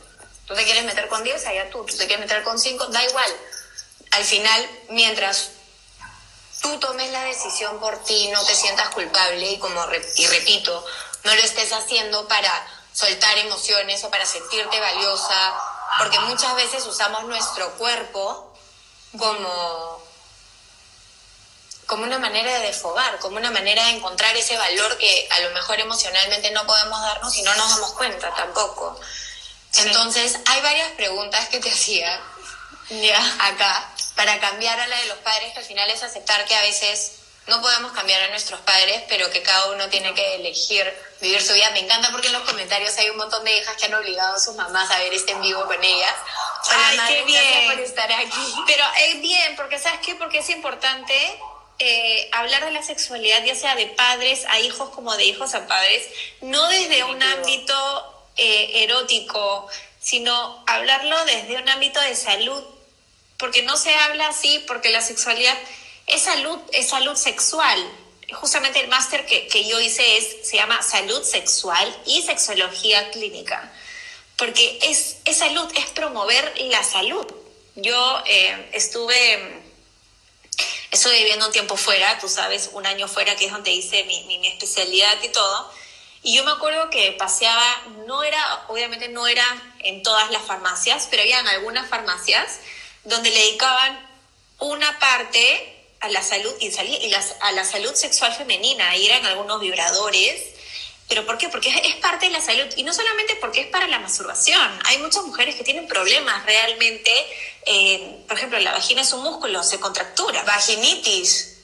[0.47, 3.05] Tú te quieres meter con 10, allá tú, tú te quieres meter con 5, da
[3.05, 3.37] igual.
[4.13, 5.51] Al final, mientras
[6.63, 9.85] tú tomes la decisión por ti, no te sientas culpable y como
[10.17, 10.83] y repito,
[11.25, 17.25] no lo estés haciendo para soltar emociones o para sentirte valiosa porque muchas veces usamos
[17.25, 18.53] nuestro cuerpo
[19.19, 20.03] como,
[21.87, 25.51] como una manera de desfogar, como una manera de encontrar ese valor que a lo
[25.51, 28.99] mejor emocionalmente no podemos darnos y no nos damos cuenta tampoco.
[29.77, 32.21] Entonces, hay varias preguntas que te hacía
[33.41, 36.63] acá para cambiar a la de los padres, que al final es aceptar que a
[36.63, 37.20] veces
[37.51, 41.53] no podemos cambiar a nuestros padres, pero que cada uno tiene que elegir vivir su
[41.53, 41.71] vida.
[41.73, 44.39] Me encanta porque en los comentarios hay un montón de hijas que han obligado a
[44.39, 46.15] sus mamás a ver este en vivo con ellas.
[46.71, 47.71] Ay, qué bien.
[47.71, 48.55] por estar aquí.
[48.67, 50.15] Pero es bien, porque ¿sabes qué?
[50.15, 51.15] Porque es importante
[51.81, 55.67] eh, hablar de la sexualidad, ya sea de padres a hijos como de hijos a
[55.67, 56.07] padres,
[56.41, 59.69] no desde un ámbito eh, erótico,
[60.01, 62.63] sino hablarlo desde un ámbito de salud,
[63.39, 65.57] porque no se habla así, porque la sexualidad
[66.11, 67.79] es salud, es salud sexual.
[68.33, 73.73] Justamente el máster que, que, yo hice es, se llama Salud Sexual y Sexología Clínica,
[74.37, 77.27] porque es, es salud, es promover la salud.
[77.75, 79.63] Yo eh, estuve,
[80.93, 84.23] estuve viviendo un tiempo fuera, tú sabes, un año fuera, que es donde hice mi,
[84.25, 85.73] mi, mi especialidad y todo,
[86.23, 87.65] y yo me acuerdo que paseaba,
[88.07, 89.45] no era, obviamente no era
[89.79, 92.61] en todas las farmacias, pero había algunas farmacias
[93.05, 94.07] donde le dedicaban
[94.59, 98.91] una parte a la salud y, y a la salud sexual femenina.
[98.91, 100.43] Ahí eran algunos vibradores.
[101.09, 101.49] ¿Pero por qué?
[101.49, 102.67] Porque es, parte de la salud.
[102.77, 104.79] Y no solamente porque es para la masturbación.
[104.85, 107.13] Hay muchas mujeres que tienen problemas realmente.
[107.67, 110.43] Eh, por ejemplo, la vagina es un músculo, se contractura.
[110.45, 111.59] Vaginitis.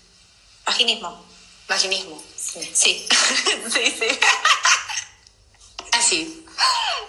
[0.65, 1.25] Vaginismo.
[1.69, 2.23] Vaginismo.
[2.37, 2.71] Sí.
[2.75, 3.07] Sí,
[3.73, 4.19] sí.
[5.93, 6.45] Así.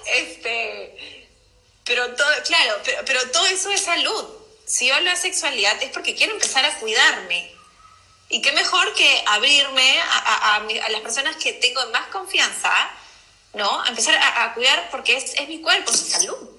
[0.05, 1.27] Este.
[1.83, 5.91] Pero todo, claro, pero, pero todo eso es salud si yo hablo de sexualidad es
[5.91, 7.55] porque quiero empezar a cuidarme.
[8.29, 12.73] Y qué mejor que abrirme a, las personas que tengo más confianza,
[13.53, 13.85] ¿no?
[13.85, 16.49] Empezar a, cuidar porque es, es, mi cuerpo, es mi salud.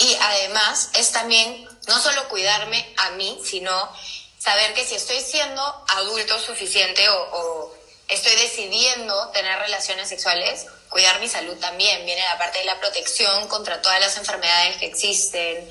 [0.00, 3.72] Y además es también no solo cuidarme a mí, sino
[4.40, 7.74] saber que si estoy siendo adulto suficiente o, o
[8.08, 12.06] estoy decidiendo tener relaciones sexuales, cuidar mi salud también.
[12.06, 15.68] Viene la parte de la protección contra todas las enfermedades que existen,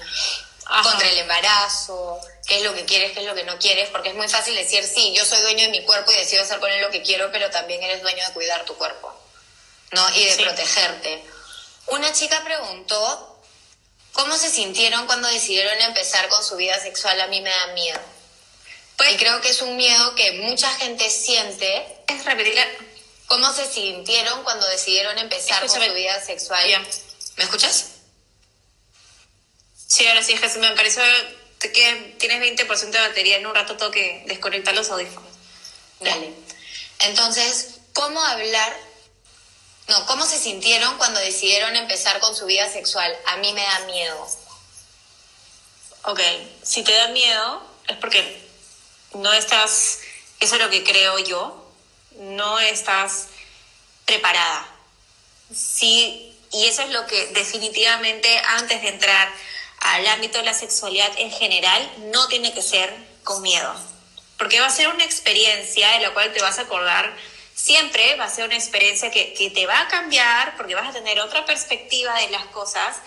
[0.83, 4.09] contra el embarazo, qué es lo que quieres, qué es lo que no quieres, porque
[4.09, 6.69] es muy fácil decir, sí, yo soy dueño de mi cuerpo y decido hacer con
[6.69, 9.11] él lo que quiero, pero también eres dueño de cuidar tu cuerpo,
[9.93, 10.15] ¿no?
[10.15, 11.23] Y de protegerte.
[11.88, 13.41] Una chica preguntó,
[14.13, 17.19] ¿cómo se sintieron cuando decidieron empezar con su vida sexual?
[17.19, 17.99] A mí me da miedo.
[18.95, 22.03] Pues, y creo que es un miedo que mucha gente siente.
[22.07, 22.59] Es repetir
[23.27, 26.65] ¿Cómo se sintieron cuando decidieron empezar con su vida sexual?
[27.38, 27.88] ¿Me escuchas?
[29.88, 31.01] Sí, ahora sí, Jesús, me pareció
[31.59, 35.31] que tienes 20% de batería, en un rato tengo que desconectar los audífonos.
[35.99, 36.33] Dale.
[36.99, 38.75] Entonces, ¿cómo hablar?
[39.88, 43.15] No, ¿cómo se sintieron cuando decidieron empezar con su vida sexual?
[43.27, 44.27] A mí me da miedo.
[46.03, 46.19] Ok,
[46.63, 48.47] si te da miedo es porque
[49.13, 49.99] no estás,
[50.39, 51.64] eso es lo que creo yo,
[52.19, 53.28] no estás
[54.06, 54.67] preparada.
[55.54, 59.30] Sí, y eso es lo que definitivamente antes de entrar
[59.80, 63.75] al ámbito de la sexualidad en general no tiene que ser con miedo,
[64.38, 67.15] porque va a ser una experiencia de la cual te vas a acordar
[67.56, 70.93] siempre, va a ser una experiencia que, que te va a cambiar porque vas a
[70.93, 72.97] tener otra perspectiva de las cosas.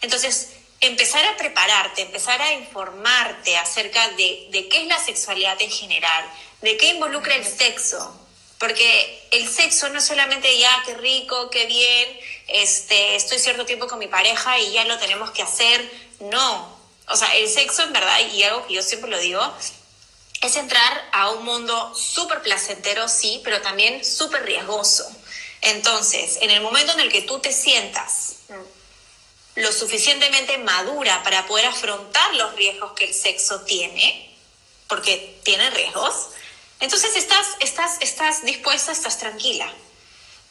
[0.00, 0.50] Entonces,
[0.80, 6.24] empezar a prepararte, empezar a informarte acerca de, de, qué es la sexualidad en general,
[6.62, 8.27] de qué involucra el sexo.
[8.58, 13.86] Porque el sexo no es solamente ya qué rico, qué bien, este, estoy cierto tiempo
[13.86, 15.88] con mi pareja y ya lo tenemos que hacer.
[16.20, 16.76] No.
[17.08, 19.40] O sea, el sexo en verdad, y algo que yo siempre lo digo,
[20.42, 25.08] es entrar a un mundo súper placentero, sí, pero también súper riesgoso.
[25.60, 28.36] Entonces, en el momento en el que tú te sientas
[29.54, 34.36] lo suficientemente madura para poder afrontar los riesgos que el sexo tiene,
[34.86, 36.28] porque tiene riesgos,
[36.80, 39.72] entonces estás, estás, estás dispuesta, estás tranquila.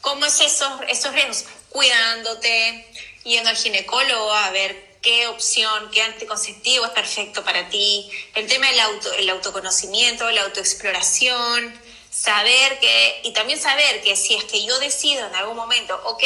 [0.02, 1.46] ¿Cómo es esos, esos riesgos?
[1.70, 2.88] Cuidándote,
[3.24, 8.68] yendo al ginecólogo a ver qué opción, qué anticonceptivo es perfecto para ti, el tema
[8.68, 11.74] del auto, el autoconocimiento, la autoexploración,
[12.12, 16.24] saber que, y también saber que si es que yo decido en algún momento, ok,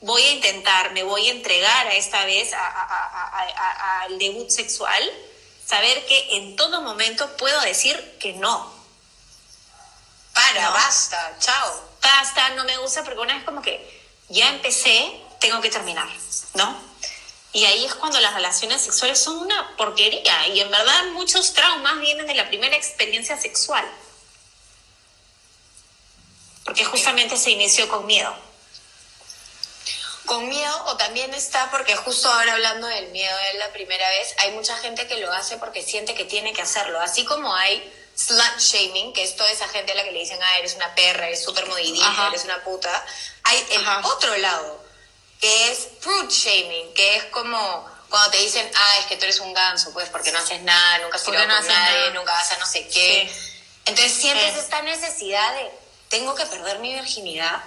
[0.00, 5.02] voy a intentar, me voy a entregar a esta vez al debut sexual,
[5.66, 8.73] saber que en todo momento puedo decir que no.
[10.34, 11.88] Para, basta, chao.
[12.02, 16.08] Basta, no me gusta porque una vez como que ya empecé, tengo que terminar,
[16.54, 16.76] ¿no?
[17.52, 22.00] Y ahí es cuando las relaciones sexuales son una porquería y en verdad muchos traumas
[22.00, 23.84] vienen de la primera experiencia sexual.
[26.64, 28.34] Porque justamente se inició con miedo
[30.26, 34.34] con miedo o también está porque justo ahora hablando del miedo de la primera vez,
[34.38, 37.82] hay mucha gente que lo hace porque siente que tiene que hacerlo, así como hay
[38.16, 40.94] slut shaming, que es toda esa gente a la que le dicen, ah, eres una
[40.94, 43.04] perra, eres súper modidita, eres una puta,
[43.44, 44.84] hay el otro lado,
[45.40, 49.40] que es fruit shaming, que es como cuando te dicen, ah, es que tú eres
[49.40, 52.52] un ganso, pues porque no haces nada, nunca has tirado no con nadie, nunca vas
[52.52, 53.30] a no sé qué.
[53.86, 55.70] Entonces sientes esta necesidad de,
[56.08, 57.62] tengo que perder mi virginidad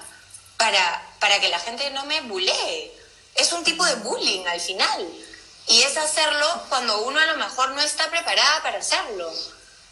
[0.56, 2.92] para, para que la gente no me bulee.
[3.36, 5.08] Es un tipo de bullying al final.
[5.68, 9.30] Y es hacerlo cuando uno a lo mejor no está preparada para hacerlo.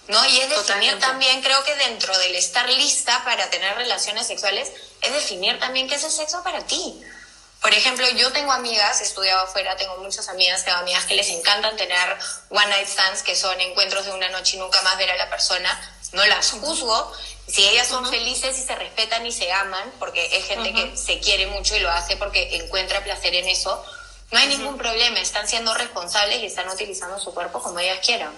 [0.08, 0.26] ¿No?
[0.26, 5.14] Y es definir también, creo que dentro del estar lista para tener relaciones sexuales, es
[5.14, 7.02] definir también qué es el sexo para ti.
[7.62, 11.30] Por ejemplo, yo tengo amigas, he estudiado afuera, tengo muchas amigas, tengo amigas que les
[11.30, 12.16] encantan tener
[12.50, 15.30] one night stands, que son encuentros de una noche y nunca más ver a la
[15.30, 15.92] persona.
[16.12, 17.12] No las juzgo,
[17.48, 21.20] si ellas son felices y se respetan y se aman, porque es gente que se
[21.20, 23.84] quiere mucho y lo hace porque encuentra placer en eso,
[24.32, 28.32] no hay ningún problema, están siendo responsables y están utilizando su cuerpo como ellas quieran.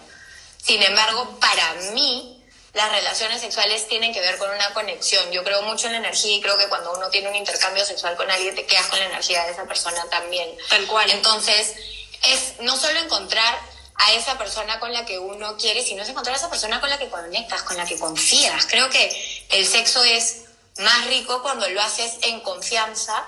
[0.68, 5.32] Sin embargo, para mí, las relaciones sexuales tienen que ver con una conexión.
[5.32, 8.18] Yo creo mucho en la energía y creo que cuando uno tiene un intercambio sexual
[8.18, 10.50] con alguien, te quedas con la energía de esa persona también.
[10.70, 11.10] Tal cual.
[11.10, 11.74] Entonces,
[12.22, 13.58] es no solo encontrar
[13.96, 16.90] a esa persona con la que uno quiere, sino es encontrar a esa persona con
[16.90, 18.66] la que conectas, con la que confías.
[18.66, 20.48] Creo que el sexo es
[20.80, 23.26] más rico cuando lo haces en confianza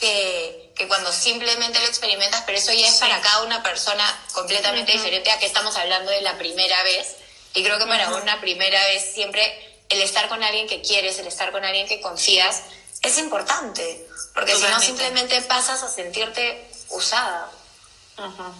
[0.00, 4.92] que, que cuando simplemente lo experimentas, pero eso ya es para cada una persona completamente
[4.92, 7.16] diferente a que estamos hablando de la primera vez.
[7.54, 11.26] Y creo que para una primera vez siempre el estar con alguien que quieres, el
[11.26, 12.62] estar con alguien que confías,
[13.02, 17.50] es importante, porque si no simplemente pasas a sentirte usada.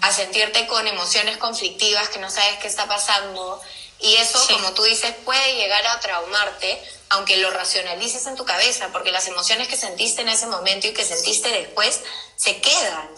[0.02, 3.60] A sentirte con emociones conflictivas que no sabes qué está pasando.
[4.00, 8.88] Y eso, como tú dices, puede llegar a traumarte, aunque lo racionalices en tu cabeza,
[8.92, 12.00] porque las emociones que sentiste en ese momento y que sentiste después
[12.36, 13.08] se quedan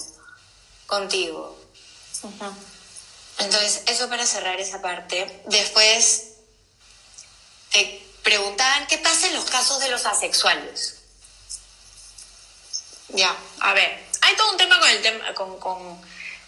[0.86, 1.58] contigo.
[3.38, 5.42] Entonces, eso para cerrar esa parte.
[5.46, 6.24] Después
[7.70, 10.96] te preguntaban qué pasa en los casos de los asexuales.
[13.10, 15.98] Ya, a ver, hay todo un tema con el tema, con, con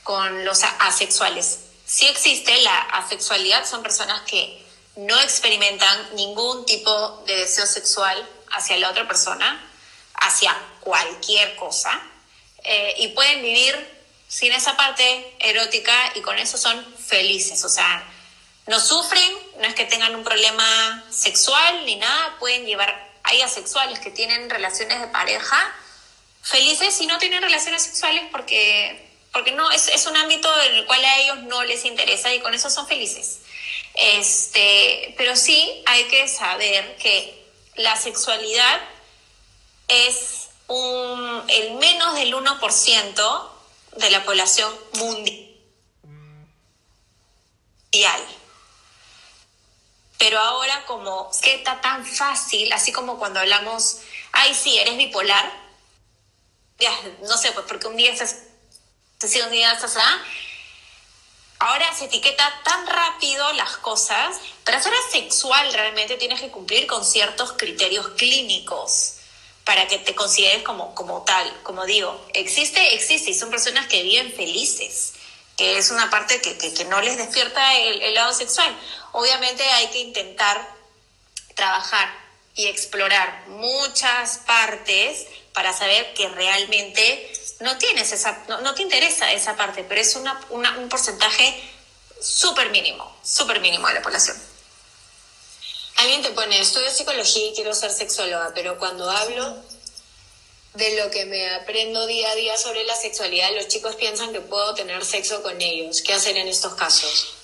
[0.03, 1.61] con los asexuales.
[1.85, 4.65] Sí existe la asexualidad, son personas que
[5.07, 9.61] no experimentan ningún tipo de deseo sexual hacia la otra persona,
[10.15, 12.01] hacia cualquier cosa,
[12.65, 13.75] eh, y pueden vivir
[14.29, 18.05] sin esa parte erótica y con eso son felices, o sea,
[18.67, 23.99] no sufren, no es que tengan un problema sexual ni nada, pueden llevar, hay asexuales
[24.01, 25.75] que tienen relaciones de pareja
[26.43, 30.87] felices y no tienen relaciones sexuales porque porque no, es, es un ámbito en el
[30.87, 33.43] cual a ellos no les interesa y con eso son felices.
[33.95, 37.45] Este, pero sí hay que saber que
[37.77, 38.81] la sexualidad
[39.89, 43.51] es un, el menos del 1%
[43.97, 45.51] de la población mundial.
[50.19, 53.99] Pero ahora como que está tan fácil, así como cuando hablamos,
[54.33, 55.51] ay sí, eres bipolar,
[56.79, 58.37] ya, no sé, pues porque un día estás
[59.23, 60.23] así, un día estás allá,
[61.61, 67.05] ahora se etiqueta tan rápido las cosas, para ser sexual realmente tienes que cumplir con
[67.05, 69.15] ciertos criterios clínicos
[69.65, 71.63] para que te consideres como, como tal.
[71.63, 75.13] Como digo, existe, existe y son personas que viven felices,
[75.57, 78.75] que es una parte que, que, no les despierta el, el lado sexual.
[79.13, 80.67] Obviamente hay que intentar
[81.55, 82.09] trabajar
[82.55, 89.57] y explorar muchas partes para saber que realmente no tienes esa, no, te interesa esa
[89.57, 91.63] parte, pero es una, un porcentaje
[92.21, 94.37] súper mínimo, súper mínimo de la población.
[95.97, 99.57] Alguien te pone, estudio psicología y quiero ser sexóloga, pero cuando hablo
[100.75, 104.41] de lo que me aprendo día a día sobre la sexualidad, los chicos piensan que
[104.41, 106.01] puedo tener sexo con ellos.
[106.01, 107.40] ¿Qué hacer en estos casos?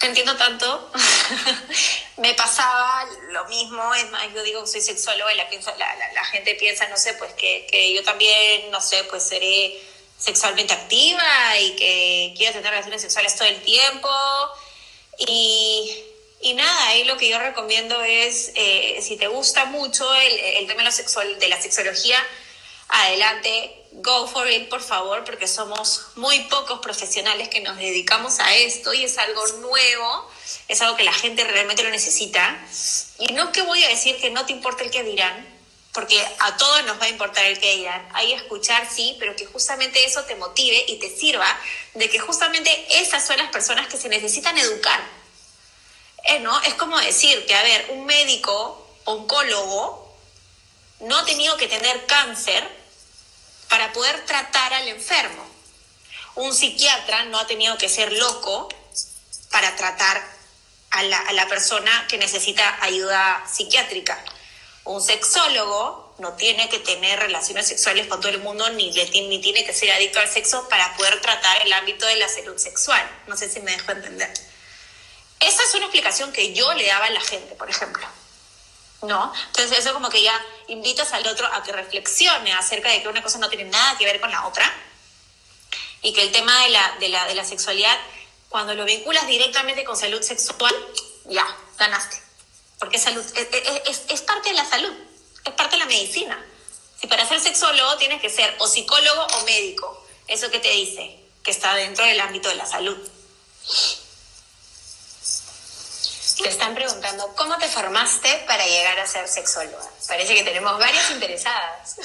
[0.00, 0.90] Te entiendo tanto.
[2.16, 5.46] me pasaba lo mismo, es más, yo digo que soy sexóloga y la,
[6.14, 9.78] la, gente piensa, no sé, pues que, que, yo también, no sé, pues seré
[10.18, 14.10] sexualmente activa y que quiero tener relaciones sexuales todo el tiempo.
[15.18, 15.94] Y,
[16.40, 20.66] y nada, ahí lo que yo recomiendo es, eh, si te gusta mucho el, el
[20.66, 22.18] tema sexual, de la sexología,
[22.88, 28.54] adelante, go for it, por favor, porque somos muy pocos profesionales que nos dedicamos a
[28.54, 30.30] esto y es algo nuevo,
[30.68, 32.58] es algo que la gente realmente lo necesita.
[33.18, 35.46] Y no que voy a decir que no te importa el que dirán,
[35.92, 38.08] porque a todos nos va a importar el que dirán.
[38.14, 41.48] Hay escuchar, sí, pero que justamente eso te motive y te sirva
[41.94, 45.00] de que justamente esas son las personas que se necesitan educar.
[46.24, 46.60] Eh, ¿no?
[46.62, 50.14] Es como decir que, a ver, un médico oncólogo
[51.00, 52.79] no ha tenido que tener cáncer
[53.70, 55.48] para poder tratar al enfermo.
[56.34, 58.68] Un psiquiatra no ha tenido que ser loco
[59.50, 60.22] para tratar
[60.90, 64.22] a la, persona que necesita ayuda psiquiátrica.
[64.84, 69.64] Un sexólogo no tiene que tener relaciones sexuales con todo el mundo ni, ni tiene
[69.64, 73.08] que ser adicto al sexo para poder tratar el ámbito de la salud sexual.
[73.28, 74.32] No sé si me dejo entender.
[75.38, 78.06] Esa es una explicación que yo le daba a la gente, por ejemplo.
[79.02, 79.32] ¿No?
[79.46, 80.38] Entonces eso como que ya
[80.68, 84.04] invitas al otro a que reflexione acerca de que una cosa no tiene nada que
[84.04, 84.70] ver con la otra
[86.02, 87.96] y que el tema de la, de la, de la sexualidad,
[88.48, 90.74] cuando lo vinculas directamente con salud sexual,
[91.26, 91.46] ya,
[91.78, 92.20] ganaste.
[92.78, 93.24] Porque salud,
[93.86, 94.92] es, es, parte de la salud,
[95.44, 96.42] es parte de la medicina.
[96.98, 101.18] Si para ser sexólogo tienes que ser o psicólogo o médico, eso que te dice,
[101.42, 102.96] que está dentro del ámbito de la salud.
[106.42, 109.84] Te están preguntando, ¿cómo te formaste para llegar a ser sexóloga?
[110.08, 111.96] Parece que tenemos varias interesadas.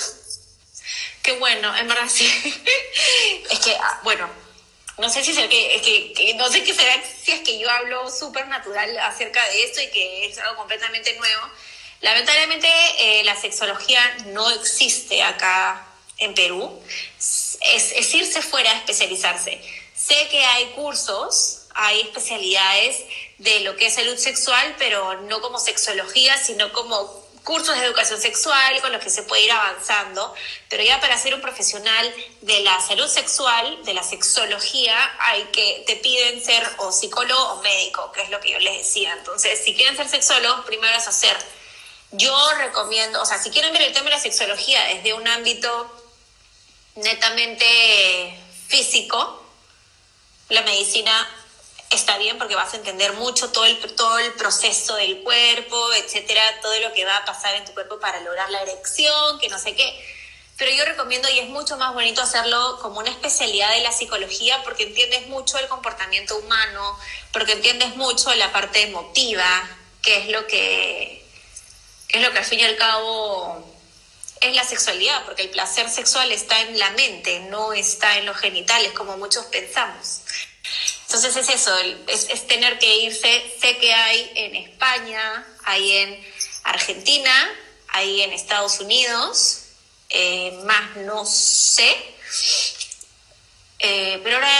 [1.23, 2.25] Qué bueno, en verdad sí.
[3.49, 4.29] es que, ah, bueno,
[4.97, 7.69] no sé si es que, es que, no sé qué será si es que yo
[7.69, 11.41] hablo súper natural acerca de esto y que es algo completamente nuevo.
[12.01, 12.67] Lamentablemente
[12.99, 15.85] eh, la sexología no existe acá
[16.17, 16.81] en Perú.
[17.17, 17.57] Es,
[17.93, 19.61] es irse fuera a especializarse.
[19.95, 23.03] Sé que hay cursos hay especialidades
[23.37, 28.19] de lo que es salud sexual, pero no como sexología, sino como cursos de educación
[28.19, 30.33] sexual con los que se puede ir avanzando,
[30.67, 35.83] pero ya para ser un profesional de la salud sexual, de la sexología, hay que
[35.85, 39.13] te piden ser o psicólogo o médico, que es lo que yo les decía.
[39.13, 41.37] Entonces, si quieren ser sexólogos, primero es hacer.
[42.11, 46.01] Yo recomiendo, o sea, si quieren ver el tema de la sexología desde un ámbito
[46.95, 49.43] netamente físico,
[50.49, 51.44] la medicina
[51.89, 56.41] está bien porque vas a entender mucho todo el, todo el proceso del cuerpo, etcétera,
[56.61, 59.59] todo lo que va a pasar en tu cuerpo para lograr la erección, que no
[59.59, 60.15] sé qué.
[60.57, 64.63] Pero yo recomiendo, y es mucho más bonito hacerlo como una especialidad de la psicología,
[64.63, 66.97] porque entiendes mucho el comportamiento humano,
[67.33, 69.45] porque entiendes mucho la parte emotiva,
[70.01, 71.25] que es lo que,
[72.07, 73.75] que es lo que al fin y al cabo
[74.39, 78.37] es la sexualidad, porque el placer sexual está en la mente, no está en los
[78.37, 80.21] genitales, como muchos pensamos.
[81.15, 81.73] Entonces es eso,
[82.07, 83.55] es, tener que irse.
[83.61, 86.33] Sé que hay en España, hay en
[86.65, 87.53] Argentina,
[87.87, 89.61] hay en Estados Unidos,
[90.09, 91.95] eh, más no sé.
[93.79, 94.59] Eh, pero ahora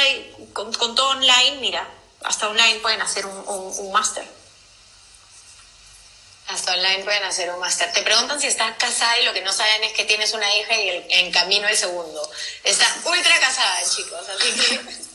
[0.53, 1.89] con, todo online, mira,
[2.23, 4.25] hasta online pueden hacer un, un, máster.
[6.47, 7.91] Hasta online pueden hacer un máster.
[7.91, 10.73] Te preguntan si estás casada y lo que no saben es que tienes una hija
[10.79, 12.31] y el- en camino el segundo.
[12.63, 15.05] Está ultra casada, chicos, así que...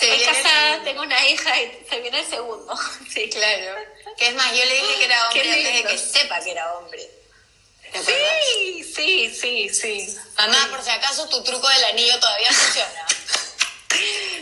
[0.00, 0.79] Se Estoy viene el casada, segundo.
[0.90, 2.74] Tengo una hija y se viene el segundo.
[3.12, 3.28] Sí.
[3.30, 3.76] Claro.
[4.16, 6.72] Que es más, yo le dije que era hombre antes de que sepa que era
[6.74, 7.10] hombre.
[7.92, 10.16] Sí, sí, sí, sí.
[10.38, 13.06] Mamá, por si acaso tu truco del anillo todavía funciona.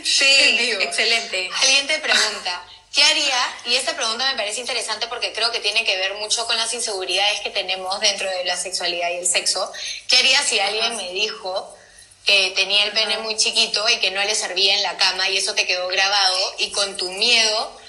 [0.03, 1.49] Sí, excelente.
[1.61, 3.55] Alguien te pregunta, ¿qué haría?
[3.65, 6.73] Y esta pregunta me parece interesante porque creo que tiene que ver mucho con las
[6.73, 9.69] inseguridades que tenemos dentro de la sexualidad y el sexo.
[10.07, 11.77] ¿Qué haría si alguien me dijo
[12.25, 15.37] que tenía el pene muy chiquito y que no le servía en la cama y
[15.37, 17.79] eso te quedó grabado y con tu miedo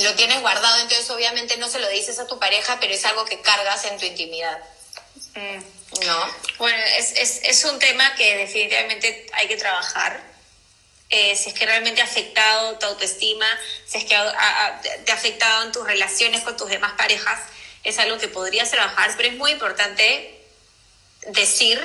[0.00, 3.24] lo tienes guardado, entonces obviamente no se lo dices a tu pareja, pero es algo
[3.26, 4.58] que cargas en tu intimidad,
[5.34, 6.04] Mm.
[6.06, 6.34] ¿no?
[6.58, 10.20] Bueno, es, es, es un tema que definitivamente hay que trabajar.
[11.10, 13.46] Eh, si es que realmente ha afectado tu autoestima,
[13.86, 17.38] si es que ha- ha- te ha afectado en tus relaciones con tus demás parejas,
[17.84, 20.38] es algo que podrías trabajar, pero es muy importante
[21.28, 21.78] decir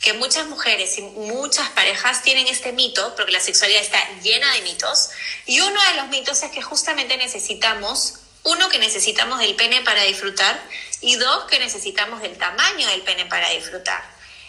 [0.00, 4.62] que muchas mujeres y muchas parejas tienen este mito, porque la sexualidad está llena de
[4.62, 5.10] mitos,
[5.46, 10.02] y uno de los mitos es que justamente necesitamos, uno, que necesitamos del pene para
[10.04, 10.60] disfrutar,
[11.00, 14.02] y dos, que necesitamos del tamaño del pene para disfrutar.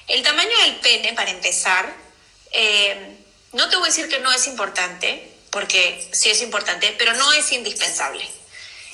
[0.08, 1.96] El tamaño del pene, para empezar,
[2.52, 3.18] eh,
[3.54, 7.34] no te voy a decir que no es importante, porque sí es importante, pero no
[7.34, 8.28] es indispensable.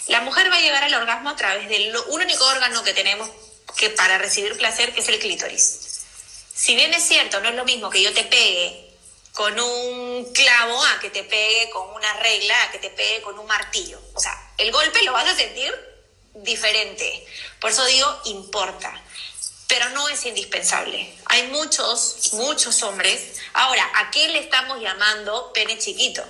[0.07, 3.29] La mujer va a llegar al orgasmo a través del único órgano que tenemos
[3.75, 5.84] que para recibir placer, que es el clítoris.
[6.55, 8.85] Si bien es cierto, no es lo mismo que yo te pegue
[9.33, 13.37] con un clavo a que te pegue con una regla, a que te pegue con
[13.37, 13.99] un martillo.
[14.13, 15.73] O sea, el golpe lo vas a sentir
[16.33, 17.27] diferente.
[17.59, 18.93] Por eso digo, importa.
[19.67, 21.13] Pero no es indispensable.
[21.25, 23.41] Hay muchos, muchos hombres.
[23.53, 26.23] Ahora, ¿a qué le estamos llamando pene chiquito?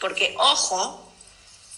[0.00, 1.12] Porque, ojo,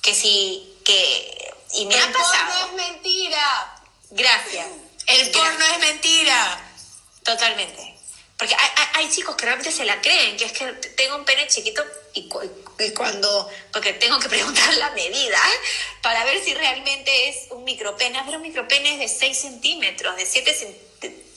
[0.01, 2.61] que si, que, y me el ha pasado.
[2.61, 3.83] porno es mentira.
[4.11, 4.67] Gracias.
[5.07, 6.64] El porno es mentira.
[7.25, 7.95] Totalmente.
[8.37, 10.65] Porque hay, hay- chicos que realmente se la creen, que es que
[10.97, 12.29] tengo un pene chiquito y,
[12.79, 15.41] y cuando, porque tengo que preguntar la medida
[16.03, 18.21] para ver si realmente es un micropene.
[18.25, 20.79] Pero un micropene es de 6 centímetros, de 7,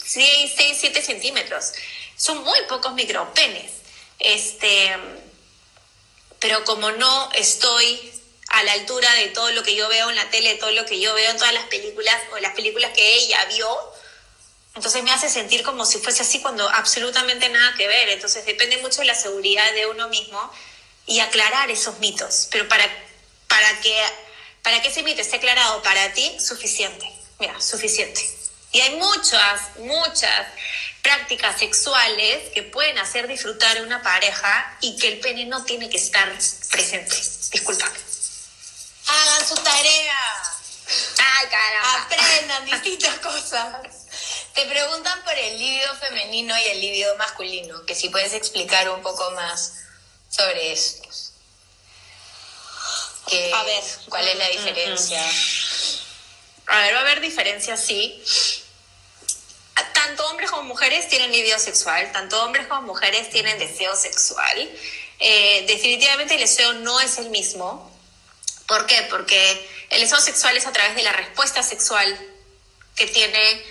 [0.03, 1.73] 6, 6, 7 centímetros.
[2.15, 3.71] Son muy pocos micropenes.
[4.19, 4.95] Este,
[6.39, 8.11] pero como no estoy
[8.49, 10.99] a la altura de todo lo que yo veo en la tele, todo lo que
[10.99, 13.67] yo veo en todas las películas o las películas que ella vio,
[14.77, 18.09] entonces me hace sentir como si fuese así cuando absolutamente nada que ver.
[18.09, 20.53] Entonces depende mucho de la seguridad de uno mismo
[21.07, 22.47] y aclarar esos mitos.
[22.51, 22.87] Pero para,
[23.47, 23.99] para, que,
[24.61, 27.11] para que ese mito esté aclarado para ti, suficiente.
[27.39, 28.21] Mira, suficiente.
[28.71, 30.45] Y hay muchas, muchas
[31.01, 35.89] prácticas sexuales que pueden hacer disfrutar a una pareja y que el pene no tiene
[35.89, 36.31] que estar
[36.69, 37.15] presente.
[37.51, 37.91] Disculpa.
[39.07, 40.43] Hagan su tarea.
[41.17, 42.03] Ay, caramba.
[42.03, 44.06] Aprendan distintas cosas.
[44.57, 49.03] Te preguntan por el líbido femenino y el líbido masculino, que si puedes explicar un
[49.03, 49.73] poco más
[50.31, 51.33] sobre estos.
[53.27, 53.83] Que- A ver.
[54.09, 55.23] ¿Cuál es la diferencia?
[56.65, 58.19] A ver, va a haber diferencias, sí.
[59.93, 64.71] Tanto hombres como mujeres tienen libido sexual, tanto hombres como mujeres tienen deseo sexual.
[65.19, 67.95] Eh, definitivamente el deseo no es el mismo.
[68.65, 69.03] ¿Por qué?
[69.03, 72.17] Porque el deseo sexual es a través de la respuesta sexual
[72.95, 73.63] que tiene,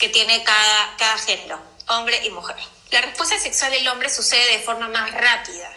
[0.00, 2.56] que tiene cada, cada género, hombre y mujer.
[2.90, 5.70] La respuesta sexual del hombre sucede de forma más rápida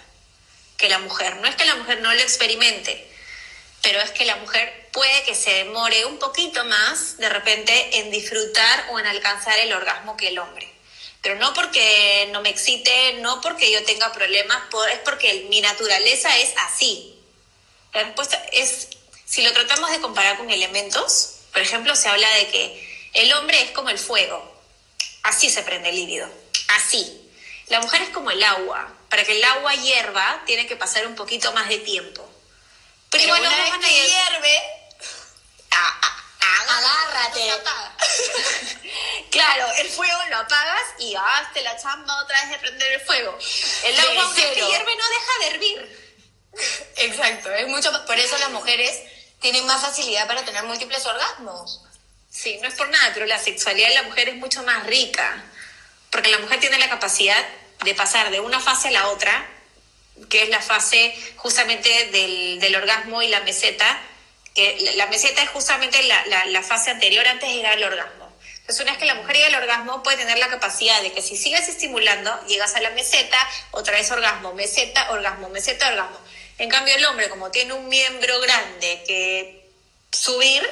[0.78, 1.36] que la mujer.
[1.38, 3.08] No es que la mujer no lo experimente,
[3.82, 8.12] pero es que la mujer puede que se demore un poquito más de repente en
[8.12, 10.74] disfrutar o en alcanzar el orgasmo que el hombre.
[11.22, 16.38] Pero no porque no me excite, no porque yo tenga problemas, es porque mi naturaleza
[16.38, 17.14] es así.
[17.94, 18.88] La respuesta es,
[19.26, 23.62] si lo tratamos de comparar con elementos, por ejemplo, se habla de que el hombre
[23.62, 24.62] es como el fuego,
[25.24, 26.30] así se prende el líbido,
[26.70, 27.20] así.
[27.68, 31.16] La mujer es como el agua, para que el agua hierva tiene que pasar un
[31.16, 32.30] poquito más de tiempo.
[33.10, 34.62] Pero, igual una vez que hierve,
[35.74, 36.00] Ah,
[36.40, 37.64] ah, agárrate.
[39.32, 43.38] claro, el fuego lo apagas y hazte la chamba otra vez de prender el fuego.
[43.84, 46.04] El agua una vez que hierve no deja de hervir.
[46.98, 49.02] Exacto, es mucho por eso las mujeres
[49.42, 51.82] tienen más facilidad para tener múltiples orgasmos.
[52.34, 55.44] Sí, no es por nada, pero la sexualidad de la mujer es mucho más rica,
[56.12, 57.38] porque la mujer tiene la capacidad
[57.86, 59.48] de pasar de una fase a la otra,
[60.30, 64.02] que es la fase justamente del, del orgasmo y la meseta,
[64.56, 68.32] que la, meseta es justamente la, la- la fase anterior antes de llegar al orgasmo.
[68.62, 71.22] Entonces, una vez que la mujer llega al orgasmo, puede tener la capacidad de que
[71.22, 73.38] si sigues estimulando, llegas a la meseta,
[73.72, 76.20] otra vez orgasmo, meseta, orgasmo, meseta, orgasmo.
[76.58, 79.70] En cambio, el hombre, como tiene un miembro grande que
[80.12, 80.64] subir,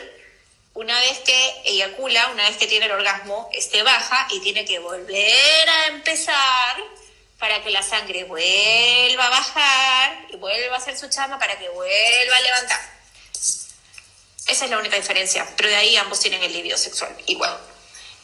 [0.73, 4.79] una vez que eyacula, una vez que tiene el orgasmo, este baja y tiene que
[4.79, 6.77] volver a empezar
[7.39, 11.67] para que la sangre vuelva a bajar y vuelva a hacer su chama para que
[11.69, 12.79] vuelva a levantar.
[14.47, 17.57] Esa es la única diferencia, pero de ahí ambos tienen el libido sexual igual.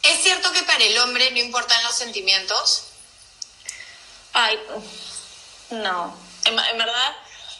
[0.02, 2.84] ¿Es cierto que para el hombre no importan los sentimientos?
[4.32, 4.58] Ay,
[5.70, 6.16] no.
[6.44, 7.16] En, verdad,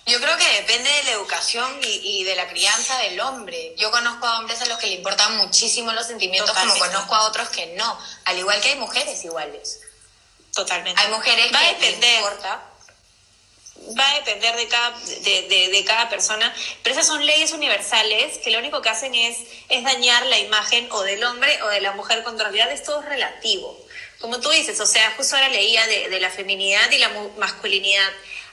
[0.09, 3.75] yo creo que depende de la educación y, de la crianza del hombre.
[3.77, 7.29] Yo conozco a hombres a los que le importan muchísimo los sentimientos, como conozco a
[7.29, 7.99] otros que no.
[8.25, 9.81] Al igual que hay mujeres iguales.
[10.55, 11.01] Totalmente.
[11.01, 12.17] Hay mujeres Va que a depender.
[12.17, 12.63] importa
[13.99, 16.53] va a depender de cada, de, de, cada persona,
[16.83, 19.39] pero esas son leyes universales que lo único que hacen es,
[19.69, 23.03] es dañar la imagen o del hombre o de la mujer con realidad es todo
[23.03, 23.79] relativo.
[24.21, 28.11] Como tú dices, o sea, justo ahora leía de, de la feminidad y la masculinidad.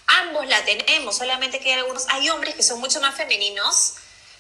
[0.08, 3.94] Ambos la tenemos, solamente que hay algunos, hay hombres que son mucho más femeninos,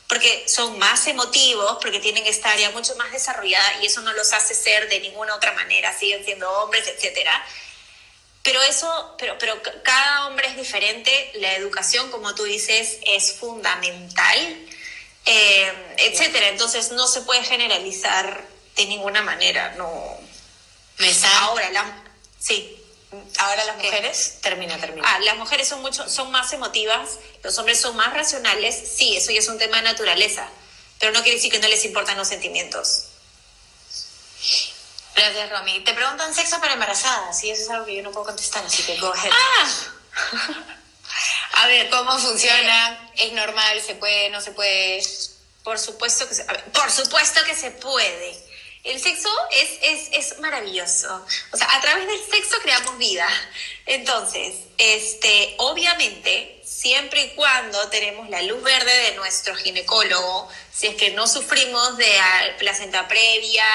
[0.07, 4.31] porque son más emotivos, porque tienen esta área mucho más desarrollada y eso no los
[4.33, 7.43] hace ser de ninguna otra manera, siguen siendo hombres, etcétera
[8.45, 14.37] pero eso, pero, pero cada hombre es diferente, la educación, como tú dices, es fundamental,
[15.25, 16.49] eh, etcétera.
[16.49, 20.19] Entonces no se puede generalizar de ninguna manera, no.
[20.99, 22.03] ¿Me Ahora, la,
[22.37, 22.79] sí.
[23.37, 25.07] Ahora las mujeres, termina, termina.
[25.07, 29.31] Ah, las mujeres son mucho, son más emotivas, los hombres son más racionales, sí, eso
[29.31, 30.49] ya es un tema de naturaleza,
[30.99, 33.05] pero no quiere decir que no les importan los sentimientos.
[35.15, 35.79] Gracias, Romy.
[35.81, 38.83] Te preguntan sexo para embarazadas y eso es algo que yo no puedo contestar, así
[38.83, 39.31] que go ahead.
[39.31, 39.67] Ah.
[41.53, 43.11] A ver, ¿cómo funciona?
[43.15, 43.81] ¿Es normal?
[43.81, 44.29] ¿Se puede?
[44.29, 45.01] ¿No se puede?
[45.63, 48.44] Por supuesto que se, por supuesto que se puede.
[48.85, 51.25] El sexo es, es, es, maravilloso.
[51.51, 53.27] O sea, a través del sexo creamos vida.
[53.87, 60.95] Entonces, este, obviamente, siempre y cuando tenemos la luz verde de nuestro ginecólogo, si es
[60.97, 62.13] que no sufrimos de
[62.59, 63.65] placenta previa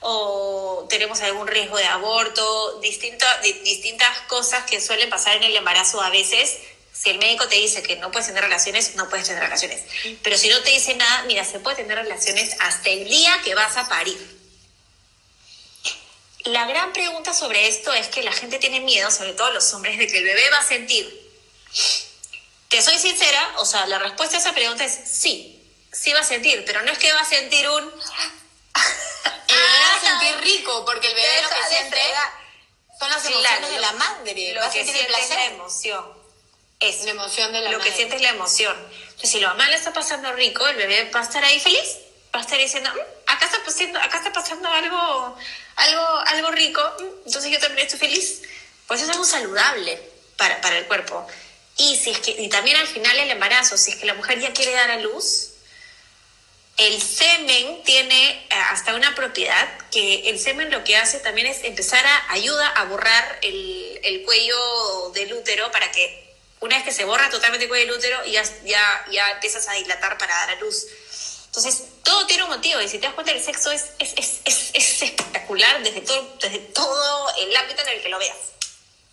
[0.00, 6.02] o tenemos algún riesgo de aborto, distintas distintas cosas que suelen pasar en el embarazo
[6.02, 6.58] a veces.
[6.92, 9.80] Si el médico te dice que no puedes tener relaciones, no puedes tener relaciones.
[10.22, 13.54] Pero si no te dice nada, mira, se puede tener relaciones hasta el día que
[13.54, 14.39] vas a parir.
[16.50, 19.98] La gran pregunta sobre esto es que la gente tiene miedo, sobre todo los hombres,
[19.98, 21.06] de que el bebé va a sentir.
[22.68, 26.24] Te soy sincera, o sea, la respuesta a esa pregunta es sí, sí va a
[26.24, 27.84] sentir, pero no es que va a sentir un...
[27.84, 27.92] el
[29.56, 32.00] bebé va a sentir rico, porque el bebé lo que siente
[32.98, 34.54] son las emociones de la madre.
[34.54, 36.20] Lo que siente es la emoción.
[36.80, 38.76] Es la emoción de la Lo que siente es la emoción.
[39.02, 41.98] Entonces, si la mamá le está pasando rico, el bebé va a estar ahí feliz
[42.34, 45.36] va a estar diciendo, mm, acá está pasando, acá está pasando algo,
[45.76, 46.82] algo, algo rico,
[47.24, 48.42] entonces yo también estoy feliz.
[48.86, 50.00] Pues eso es algo saludable
[50.36, 51.26] para, para el cuerpo.
[51.78, 54.40] Y, si es que, y también al final el embarazo, si es que la mujer
[54.40, 55.52] ya quiere dar a luz,
[56.76, 61.64] el semen tiene eh, hasta una propiedad que el semen lo que hace también es
[61.64, 66.92] empezar a ayuda a borrar el, el cuello del útero para que una vez que
[66.92, 70.50] se borra totalmente el cuello del útero ya, ya, ya empiezas a dilatar para dar
[70.50, 70.86] a luz.
[71.50, 74.70] Entonces, todo tiene un motivo y si te das cuenta, el sexo es, es, es,
[74.72, 78.36] es espectacular desde todo, desde todo el ámbito en el que lo veas.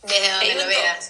[0.03, 1.09] Desde donde lo veas.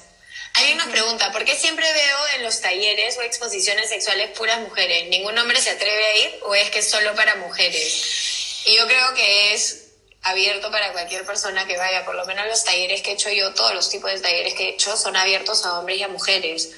[0.53, 5.07] Hay una pregunta, ¿por qué siempre veo en los talleres o exposiciones sexuales puras mujeres?
[5.09, 8.63] ¿Ningún hombre se atreve a ir o es que es solo para mujeres?
[8.65, 9.88] Y yo creo que es
[10.23, 13.53] abierto para cualquier persona que vaya, por lo menos los talleres que he hecho yo,
[13.53, 16.69] todos los tipos de talleres que he hecho son abiertos a hombres y a mujeres.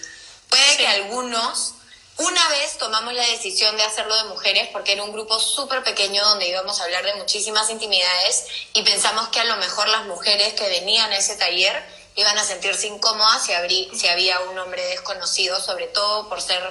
[0.50, 1.76] Puede que algunos
[2.20, 6.22] una vez tomamos la decisión de hacerlo de mujeres porque era un grupo súper pequeño
[6.24, 10.54] donde íbamos a hablar de muchísimas intimidades y pensamos que a lo mejor las mujeres
[10.54, 11.82] que venían a ese taller
[12.16, 16.62] iban a sentirse incómodas si, si había un hombre desconocido, sobre todo por ser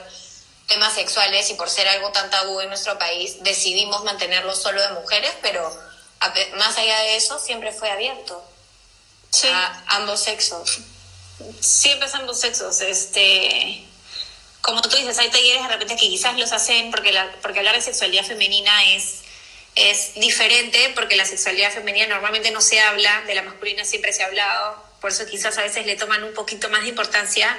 [0.67, 4.91] temas sexuales y por ser algo tan tabú en nuestro país, decidimos mantenerlo solo de
[4.91, 5.75] mujeres, pero
[6.57, 8.45] más allá de eso siempre fue abierto
[9.51, 10.79] a ambos sexos.
[11.61, 12.83] Siempre es ambos sexos.
[12.83, 13.89] Este
[14.69, 17.75] como tú dices, hay talleres de repente que quizás los hacen porque, la, porque hablar
[17.75, 19.21] de sexualidad femenina es,
[19.75, 24.23] es diferente, porque la sexualidad femenina normalmente no se habla, de la masculina siempre se
[24.23, 27.57] ha hablado, por eso quizás a veces le toman un poquito más de importancia.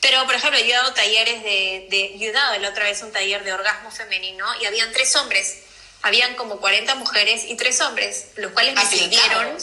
[0.00, 3.42] Pero, por ejemplo, he dado talleres de, de he dado la otra vez un taller
[3.42, 5.62] de orgasmo femenino y habían tres hombres.
[6.02, 9.58] Habían como 40 mujeres y tres hombres, los cuales me sirvieron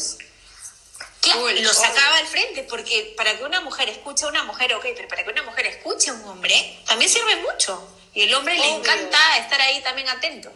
[1.61, 5.07] lo sacaba al frente, porque para que una mujer escuche a una mujer, ok, pero
[5.07, 7.95] para que una mujer escuche a un hombre, también sirve mucho.
[8.13, 10.51] Y el hombre le encanta estar ahí también atento.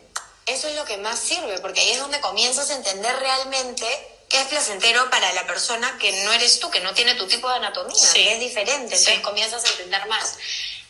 [0.45, 3.85] Eso es lo que más sirve, porque ahí es donde comienzas a entender realmente
[4.29, 7.47] qué es placentero para la persona que no eres tú, que no tiene tu tipo
[7.49, 10.37] de anatomía, que es diferente, entonces comienzas a entender más.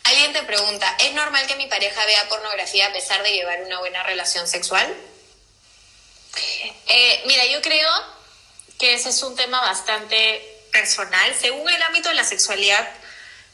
[0.04, 3.78] Alguien te pregunta, ¿es normal que mi pareja vea pornografía a pesar de llevar una
[3.78, 4.94] buena relación sexual?
[6.86, 7.88] Eh, mira, yo creo
[8.78, 11.34] que ese es un tema bastante personal.
[11.40, 12.88] Según el ámbito de la sexualidad,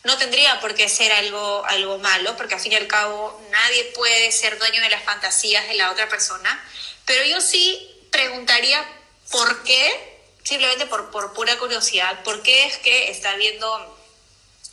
[0.05, 3.85] no tendría por qué ser algo, algo malo, porque al fin y al cabo nadie
[3.95, 6.65] puede ser dueño de las fantasías de la otra persona.
[7.05, 8.85] Pero yo sí preguntaría
[9.31, 13.99] por qué, simplemente por, por pura curiosidad, por qué es que está viendo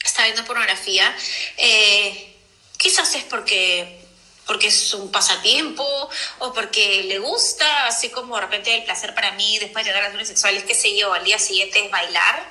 [0.08, 1.16] está viendo pornografía,
[1.58, 2.34] eh,
[2.78, 4.07] quizás es porque
[4.48, 9.32] porque es un pasatiempo o porque le gusta, así como de repente el placer para
[9.34, 12.44] mí después de las relaciones sexuales, qué sé yo, al día siguiente es bailar.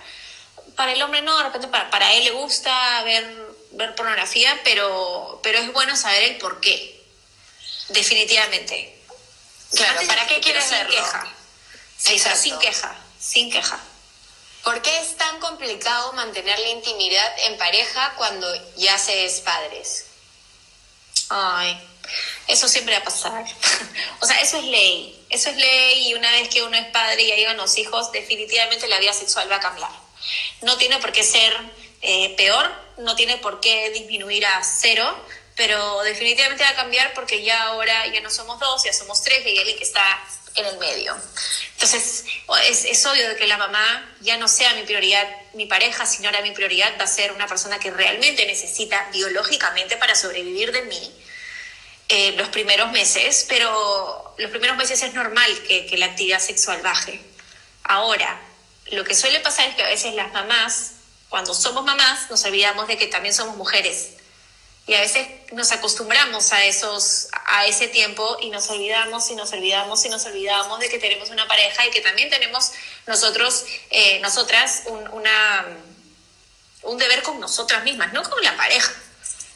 [0.76, 3.24] Para el hombre no, de repente para, para él le gusta ver,
[3.72, 7.02] ver pornografía, pero, pero es bueno saber el por qué,
[7.88, 8.98] definitivamente.
[9.72, 10.94] Claro, ¿para qué quieres sin verlo?
[10.94, 11.26] queja.
[11.98, 13.80] Sin queja, sin queja.
[14.62, 20.06] ¿Por qué es tan complicado mantener la intimidad en pareja cuando ya se es padres?
[21.28, 21.78] Ay,
[22.48, 23.44] eso siempre va a pasar.
[24.20, 25.26] o sea, eso es ley.
[25.28, 28.86] Eso es ley y una vez que uno es padre y llegan los hijos, definitivamente
[28.86, 29.90] la vida sexual va a cambiar.
[30.62, 31.52] No tiene por qué ser
[32.02, 35.04] eh, peor, no tiene por qué disminuir a cero,
[35.56, 39.44] pero definitivamente va a cambiar porque ya ahora ya no somos dos, ya somos tres
[39.44, 40.24] y hay alguien que está
[40.56, 41.16] en el medio.
[41.74, 42.24] Entonces,
[42.64, 46.28] es, es obvio de que la mamá ya no sea mi prioridad, mi pareja, sino
[46.28, 50.82] ahora mi prioridad va a ser una persona que realmente necesita biológicamente para sobrevivir de
[50.82, 51.14] mí
[52.08, 56.80] eh, los primeros meses, pero los primeros meses es normal que, que la actividad sexual
[56.82, 57.20] baje.
[57.84, 58.40] Ahora,
[58.92, 60.92] lo que suele pasar es que a veces las mamás,
[61.28, 64.16] cuando somos mamás, nos olvidamos de que también somos mujeres
[64.86, 69.52] y a veces nos acostumbramos a esos a ese tiempo y nos olvidamos y nos
[69.52, 72.72] olvidamos y nos olvidamos de que tenemos una pareja y que también tenemos
[73.06, 75.66] nosotros eh, nosotras un, una
[76.82, 78.92] un deber con nosotras mismas no con la pareja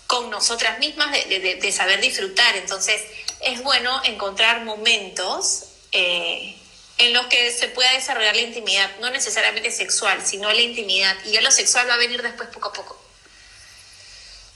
[0.08, 2.56] con nosotras mismas de, de, saber disfrutar.
[2.56, 3.00] Entonces
[3.42, 6.56] es bueno encontrar momentos eh,
[6.98, 11.16] en los que se pueda desarrollar la intimidad no necesariamente sexual sino la intimidad.
[11.24, 13.09] Y ya lo sexual va a venir después poco a poco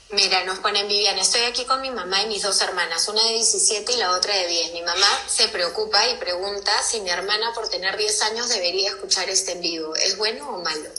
[0.09, 3.33] Mira, nos ponen Viviana, estoy aquí con mi mamá y mis dos hermanas, una de
[3.33, 4.71] 17 y la otra de 10.
[4.73, 9.29] Mi mamá se preocupa y pregunta si mi hermana por tener 10 años debería escuchar
[9.29, 9.95] este en vivo.
[9.95, 10.89] ¿Es bueno o malo?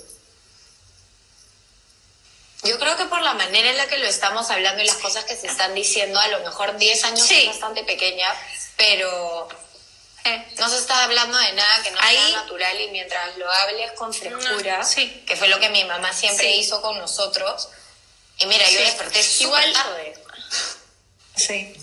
[2.65, 5.25] Yo creo que por la manera en la que lo estamos hablando y las cosas
[5.25, 7.43] que se están diciendo, a lo mejor 10 años Sí.
[7.43, 8.29] es bastante pequeña,
[8.77, 9.49] pero
[10.29, 13.49] Eh, no se está hablando de nada que no Ahí- sea natural y mientras lo
[13.49, 15.23] hables con frescura, No, sí.
[15.25, 16.59] que fue lo que mi mamá siempre Sí.
[16.63, 17.69] hizo con nosotros.
[18.39, 18.85] Y mira, yo Sí.
[18.85, 20.15] desperté súper Igual- tarde.
[21.37, 21.75] Sí.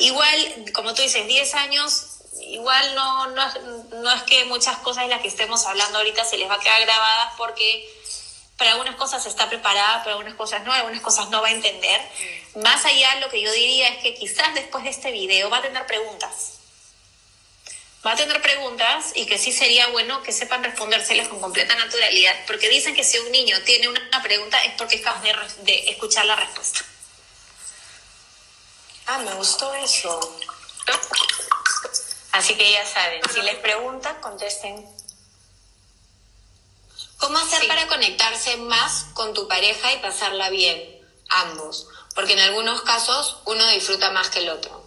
[0.00, 2.06] Igual, como tú dices, 10 años,
[2.40, 3.54] igual no, no,
[4.02, 6.60] no es que muchas cosas de las que estemos hablando ahorita se les va a
[6.60, 7.88] quedar grabadas porque
[8.56, 12.00] para algunas cosas está preparada, para algunas cosas no, algunas cosas no va a entender.
[12.56, 15.62] Más allá, lo que yo diría es que quizás después de este video va a
[15.62, 16.57] tener preguntas.
[18.06, 22.34] Va a tener preguntas y que sí sería bueno que sepan respondérselas con completa naturalidad,
[22.46, 25.34] porque dicen que si un niño tiene una pregunta es porque es capaz de,
[25.64, 26.80] de escuchar la respuesta.
[29.06, 30.38] Ah, me gustó eso.
[32.32, 34.86] Así que ya saben, si les preguntan, contesten.
[37.18, 37.66] ¿Cómo hacer Sí.
[37.66, 41.04] para conectarse más con tu pareja y pasarla bien?
[41.30, 41.88] Ambos.
[42.14, 44.84] Porque en algunos casos uno disfruta más que el otro.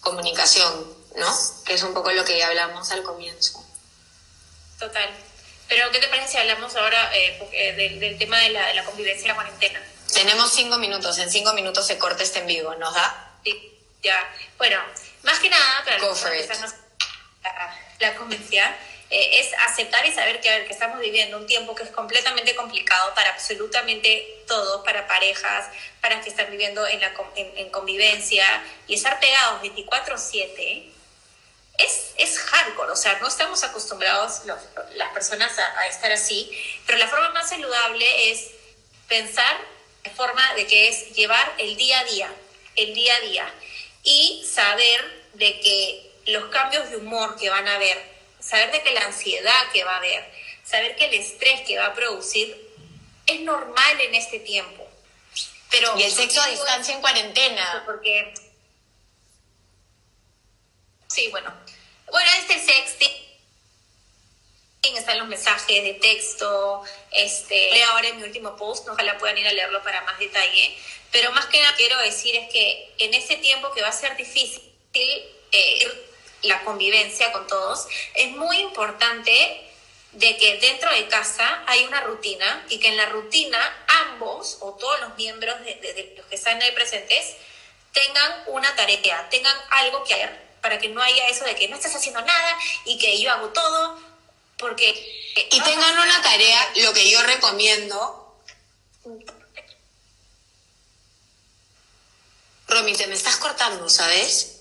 [0.00, 1.38] Comunicación, ¿no?
[1.64, 3.64] Que es un poco lo que hablamos al comienzo.
[4.78, 5.10] Total.
[5.68, 8.74] Pero, ¿qué te parece si hablamos ahora eh, porque- del, del tema de la, de
[8.74, 9.80] la convivencia y la cuarentena?
[10.12, 11.18] Tenemos cinco minutos.
[11.18, 12.74] En cinco minutos se corta este en vivo.
[12.74, 13.30] ¿Nos da?
[13.44, 14.18] Sí, ya.
[14.58, 14.80] Bueno,
[15.22, 16.50] más que nada, para Go for it.
[17.42, 18.76] la, la convivencia,
[19.10, 21.90] eh, es aceptar y saber que, a ver, que estamos viviendo un tiempo que es
[21.90, 25.66] completamente complicado para absolutamente todos, para parejas,
[26.00, 28.44] para que están viviendo en, la, en, en convivencia
[28.88, 30.89] y estar pegados 24/7
[31.84, 34.58] es, es hardcore, o sea, no estamos acostumbrados los-
[34.94, 36.50] las personas a, a estar así,
[36.86, 38.50] pero la forma más saludable es
[39.08, 39.56] pensar
[40.04, 42.32] de forma de que es llevar el día a día,
[42.76, 43.54] el día a día,
[44.02, 47.98] y saber de que los cambios de humor que van a haber,
[48.40, 50.30] saber de que la ansiedad que va a haber,
[50.64, 52.68] saber que el estrés que va a producir
[53.26, 54.86] es normal en este tiempo.
[55.70, 57.82] Pero Y el sexo a distancia en cuarentena.
[57.86, 58.32] porque
[61.08, 61.52] sí bueno
[62.10, 63.10] bueno este sexting
[64.96, 69.52] están los mensajes de texto este ahora en mi último post ojalá puedan ir a
[69.52, 70.76] leerlo para más detalle
[71.12, 74.16] pero más que nada quiero decir es que en ese tiempo que va a ser
[74.16, 76.06] difícil eh,
[76.42, 79.66] la convivencia con todos es muy importante
[80.12, 83.58] de que dentro de casa hay una rutina y que en la rutina
[84.06, 87.36] ambos o todos los miembros de, los que están ahí presentes
[87.92, 91.76] tengan una tarea, tengan algo que hacer, para que no haya eso de que no
[91.76, 93.98] estás haciendo nada y que yo hago todo,
[94.58, 95.16] porque...
[95.50, 98.36] Y tengan una tarea, lo que yo recomiendo...
[102.68, 104.60] Romy, te me estás cortando, ¿sabes?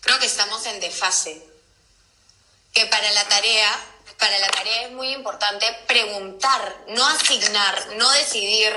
[0.00, 1.42] Creo que estamos en desfase.
[2.72, 3.80] Que para la tarea
[4.20, 8.70] para la tarea es muy importante preguntar, no asignar, no decidir,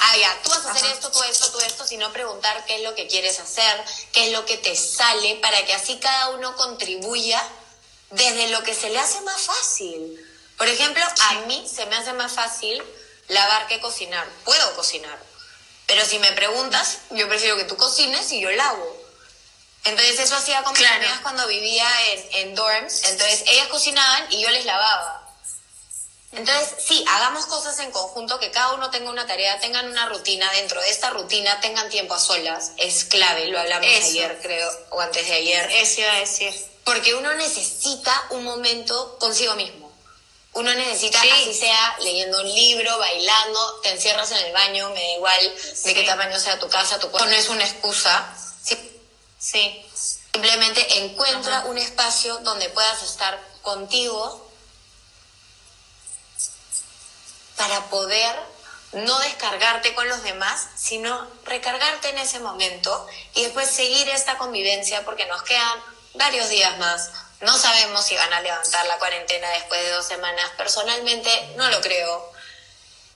[0.00, 2.82] ah, ya, tú vas a hacer esto, tú esto, tú esto, sino preguntar qué es
[2.82, 6.56] lo que quieres hacer, qué es lo que te sale, para que así cada uno
[6.56, 7.46] contribuya
[8.10, 10.18] desde lo que se le hace más fácil.
[10.56, 12.82] Por ejemplo, a mí se me hace más fácil
[13.28, 14.26] lavar que cocinar.
[14.46, 15.18] Puedo cocinar,
[15.86, 18.95] pero si me preguntas, yo prefiero que tú cocines y yo lavo.
[19.86, 23.04] Entonces eso hacía con mis amigas cuando vivía en, en dorms.
[23.04, 25.26] Entonces ellas cocinaban y yo les lavaba.
[26.36, 30.50] Entonces, sí, hagamos cosas en conjunto, que cada uno tenga una tarea, tengan una rutina,
[30.52, 35.00] dentro de esta rutina tengan tiempo a solas, es clave, lo hablamos ayer creo, o
[35.00, 35.70] antes de ayer.
[35.72, 36.54] Eso iba a decir.
[36.84, 39.90] Porque uno necesita un momento consigo mismo.
[40.52, 45.14] Uno necesita, así sea, leyendo un libro, bailando, te encierras en el baño, me da
[45.16, 48.34] igual de qué tamaño sea tu casa, tu cuerpo no es una excusa.
[49.48, 54.44] Sí, simplemente encuentra un espacio donde puedas estar contigo
[57.56, 58.34] para poder
[58.90, 65.04] no descargarte con los demás, sino recargarte en ese momento y después seguir esta convivencia
[65.04, 65.80] porque nos quedan
[66.14, 67.12] varios días más.
[67.40, 70.50] No sabemos si van a levantar la cuarentena después de dos semanas.
[70.56, 72.32] Personalmente no lo creo.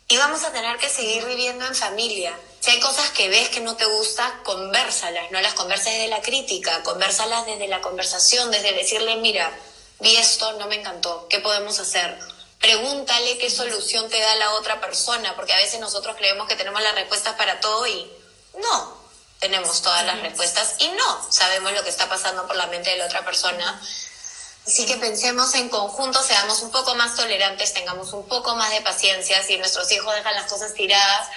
[0.07, 2.39] Y vamos a tener que seguir viviendo en familia.
[2.61, 6.21] Si hay cosas que ves que no te gusta, conversalas, no las converses desde la
[6.21, 9.51] crítica, conversalas desde la conversación, desde decirle, mira,
[9.99, 12.19] vi esto, no me encantó, ¿qué podemos hacer?
[12.61, 16.83] Pregúntale qué solución te da la otra persona, porque a veces nosotros creemos que tenemos
[16.83, 18.13] las respuestas para todo y
[18.61, 19.01] no
[19.39, 22.99] tenemos todas las respuestas y no sabemos lo que está pasando por la mente de
[22.99, 23.81] la otra persona.
[24.67, 28.83] Así que pensemos en conjunto, seamos un poco más tolerantes, tengamos un poco más de
[28.83, 29.43] paciencia.
[29.43, 31.29] Si nuestros hijos dejan las cosas tiradas,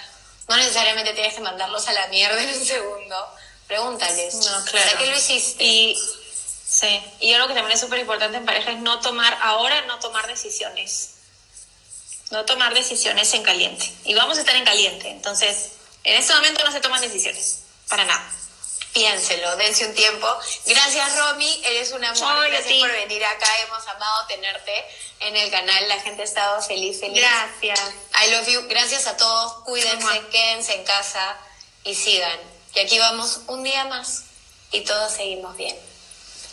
[0.47, 3.15] no necesariamente tienes que mandarlos a la mierda en un segundo.
[3.67, 4.35] Pregúntales.
[4.35, 4.89] No, claro.
[4.89, 5.63] ¿Para qué lo hiciste?
[5.63, 5.97] Y,
[6.67, 7.01] sí.
[7.21, 9.99] Y yo lo que también es súper importante en pareja es no tomar, ahora no
[9.99, 11.11] tomar decisiones.
[12.31, 13.91] No tomar decisiones en caliente.
[14.05, 15.09] Y vamos a estar en caliente.
[15.09, 15.73] Entonces,
[16.03, 17.59] en este momento no se toman decisiones.
[17.87, 18.31] Para nada.
[18.93, 20.27] Piénselo, dense un tiempo.
[20.67, 21.61] Gracias, Romy.
[21.65, 22.47] Eres una amor.
[22.47, 23.47] Gracias por venir acá.
[23.65, 24.85] Hemos amado tenerte
[25.19, 25.87] en el canal.
[25.89, 27.19] La gente ha estado feliz, feliz.
[27.19, 27.79] Gracias.
[28.23, 28.67] I love you.
[28.67, 29.63] Gracias a todos.
[29.63, 31.37] Cuídense, quédense en casa
[31.83, 32.39] y sigan.
[32.75, 34.25] Y aquí vamos un día más
[34.71, 35.75] y todos seguimos bien.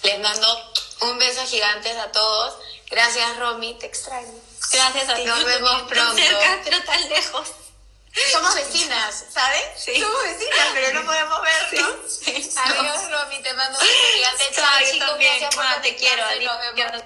[0.03, 0.72] Les mando
[1.03, 2.55] un beso gigante a todos.
[2.88, 3.74] Gracias, Romy.
[3.74, 4.32] Te extraño.
[4.72, 5.24] Gracias a ti.
[5.24, 6.14] Nos vemos pronto.
[6.16, 7.49] cerca, pero tan lejos.
[8.33, 9.63] Somos vecinas, ¿sabes?
[9.77, 10.01] Sí.
[10.01, 12.13] Somos vecinas, pero no podemos vernos.
[12.13, 12.51] Sí.
[12.57, 13.43] Adiós, Romy.
[13.43, 14.45] Te mando un gigante.
[14.53, 15.19] Chao, chicos.
[15.19, 16.25] Gracias por te quiero.
[16.25, 17.03] Adiós.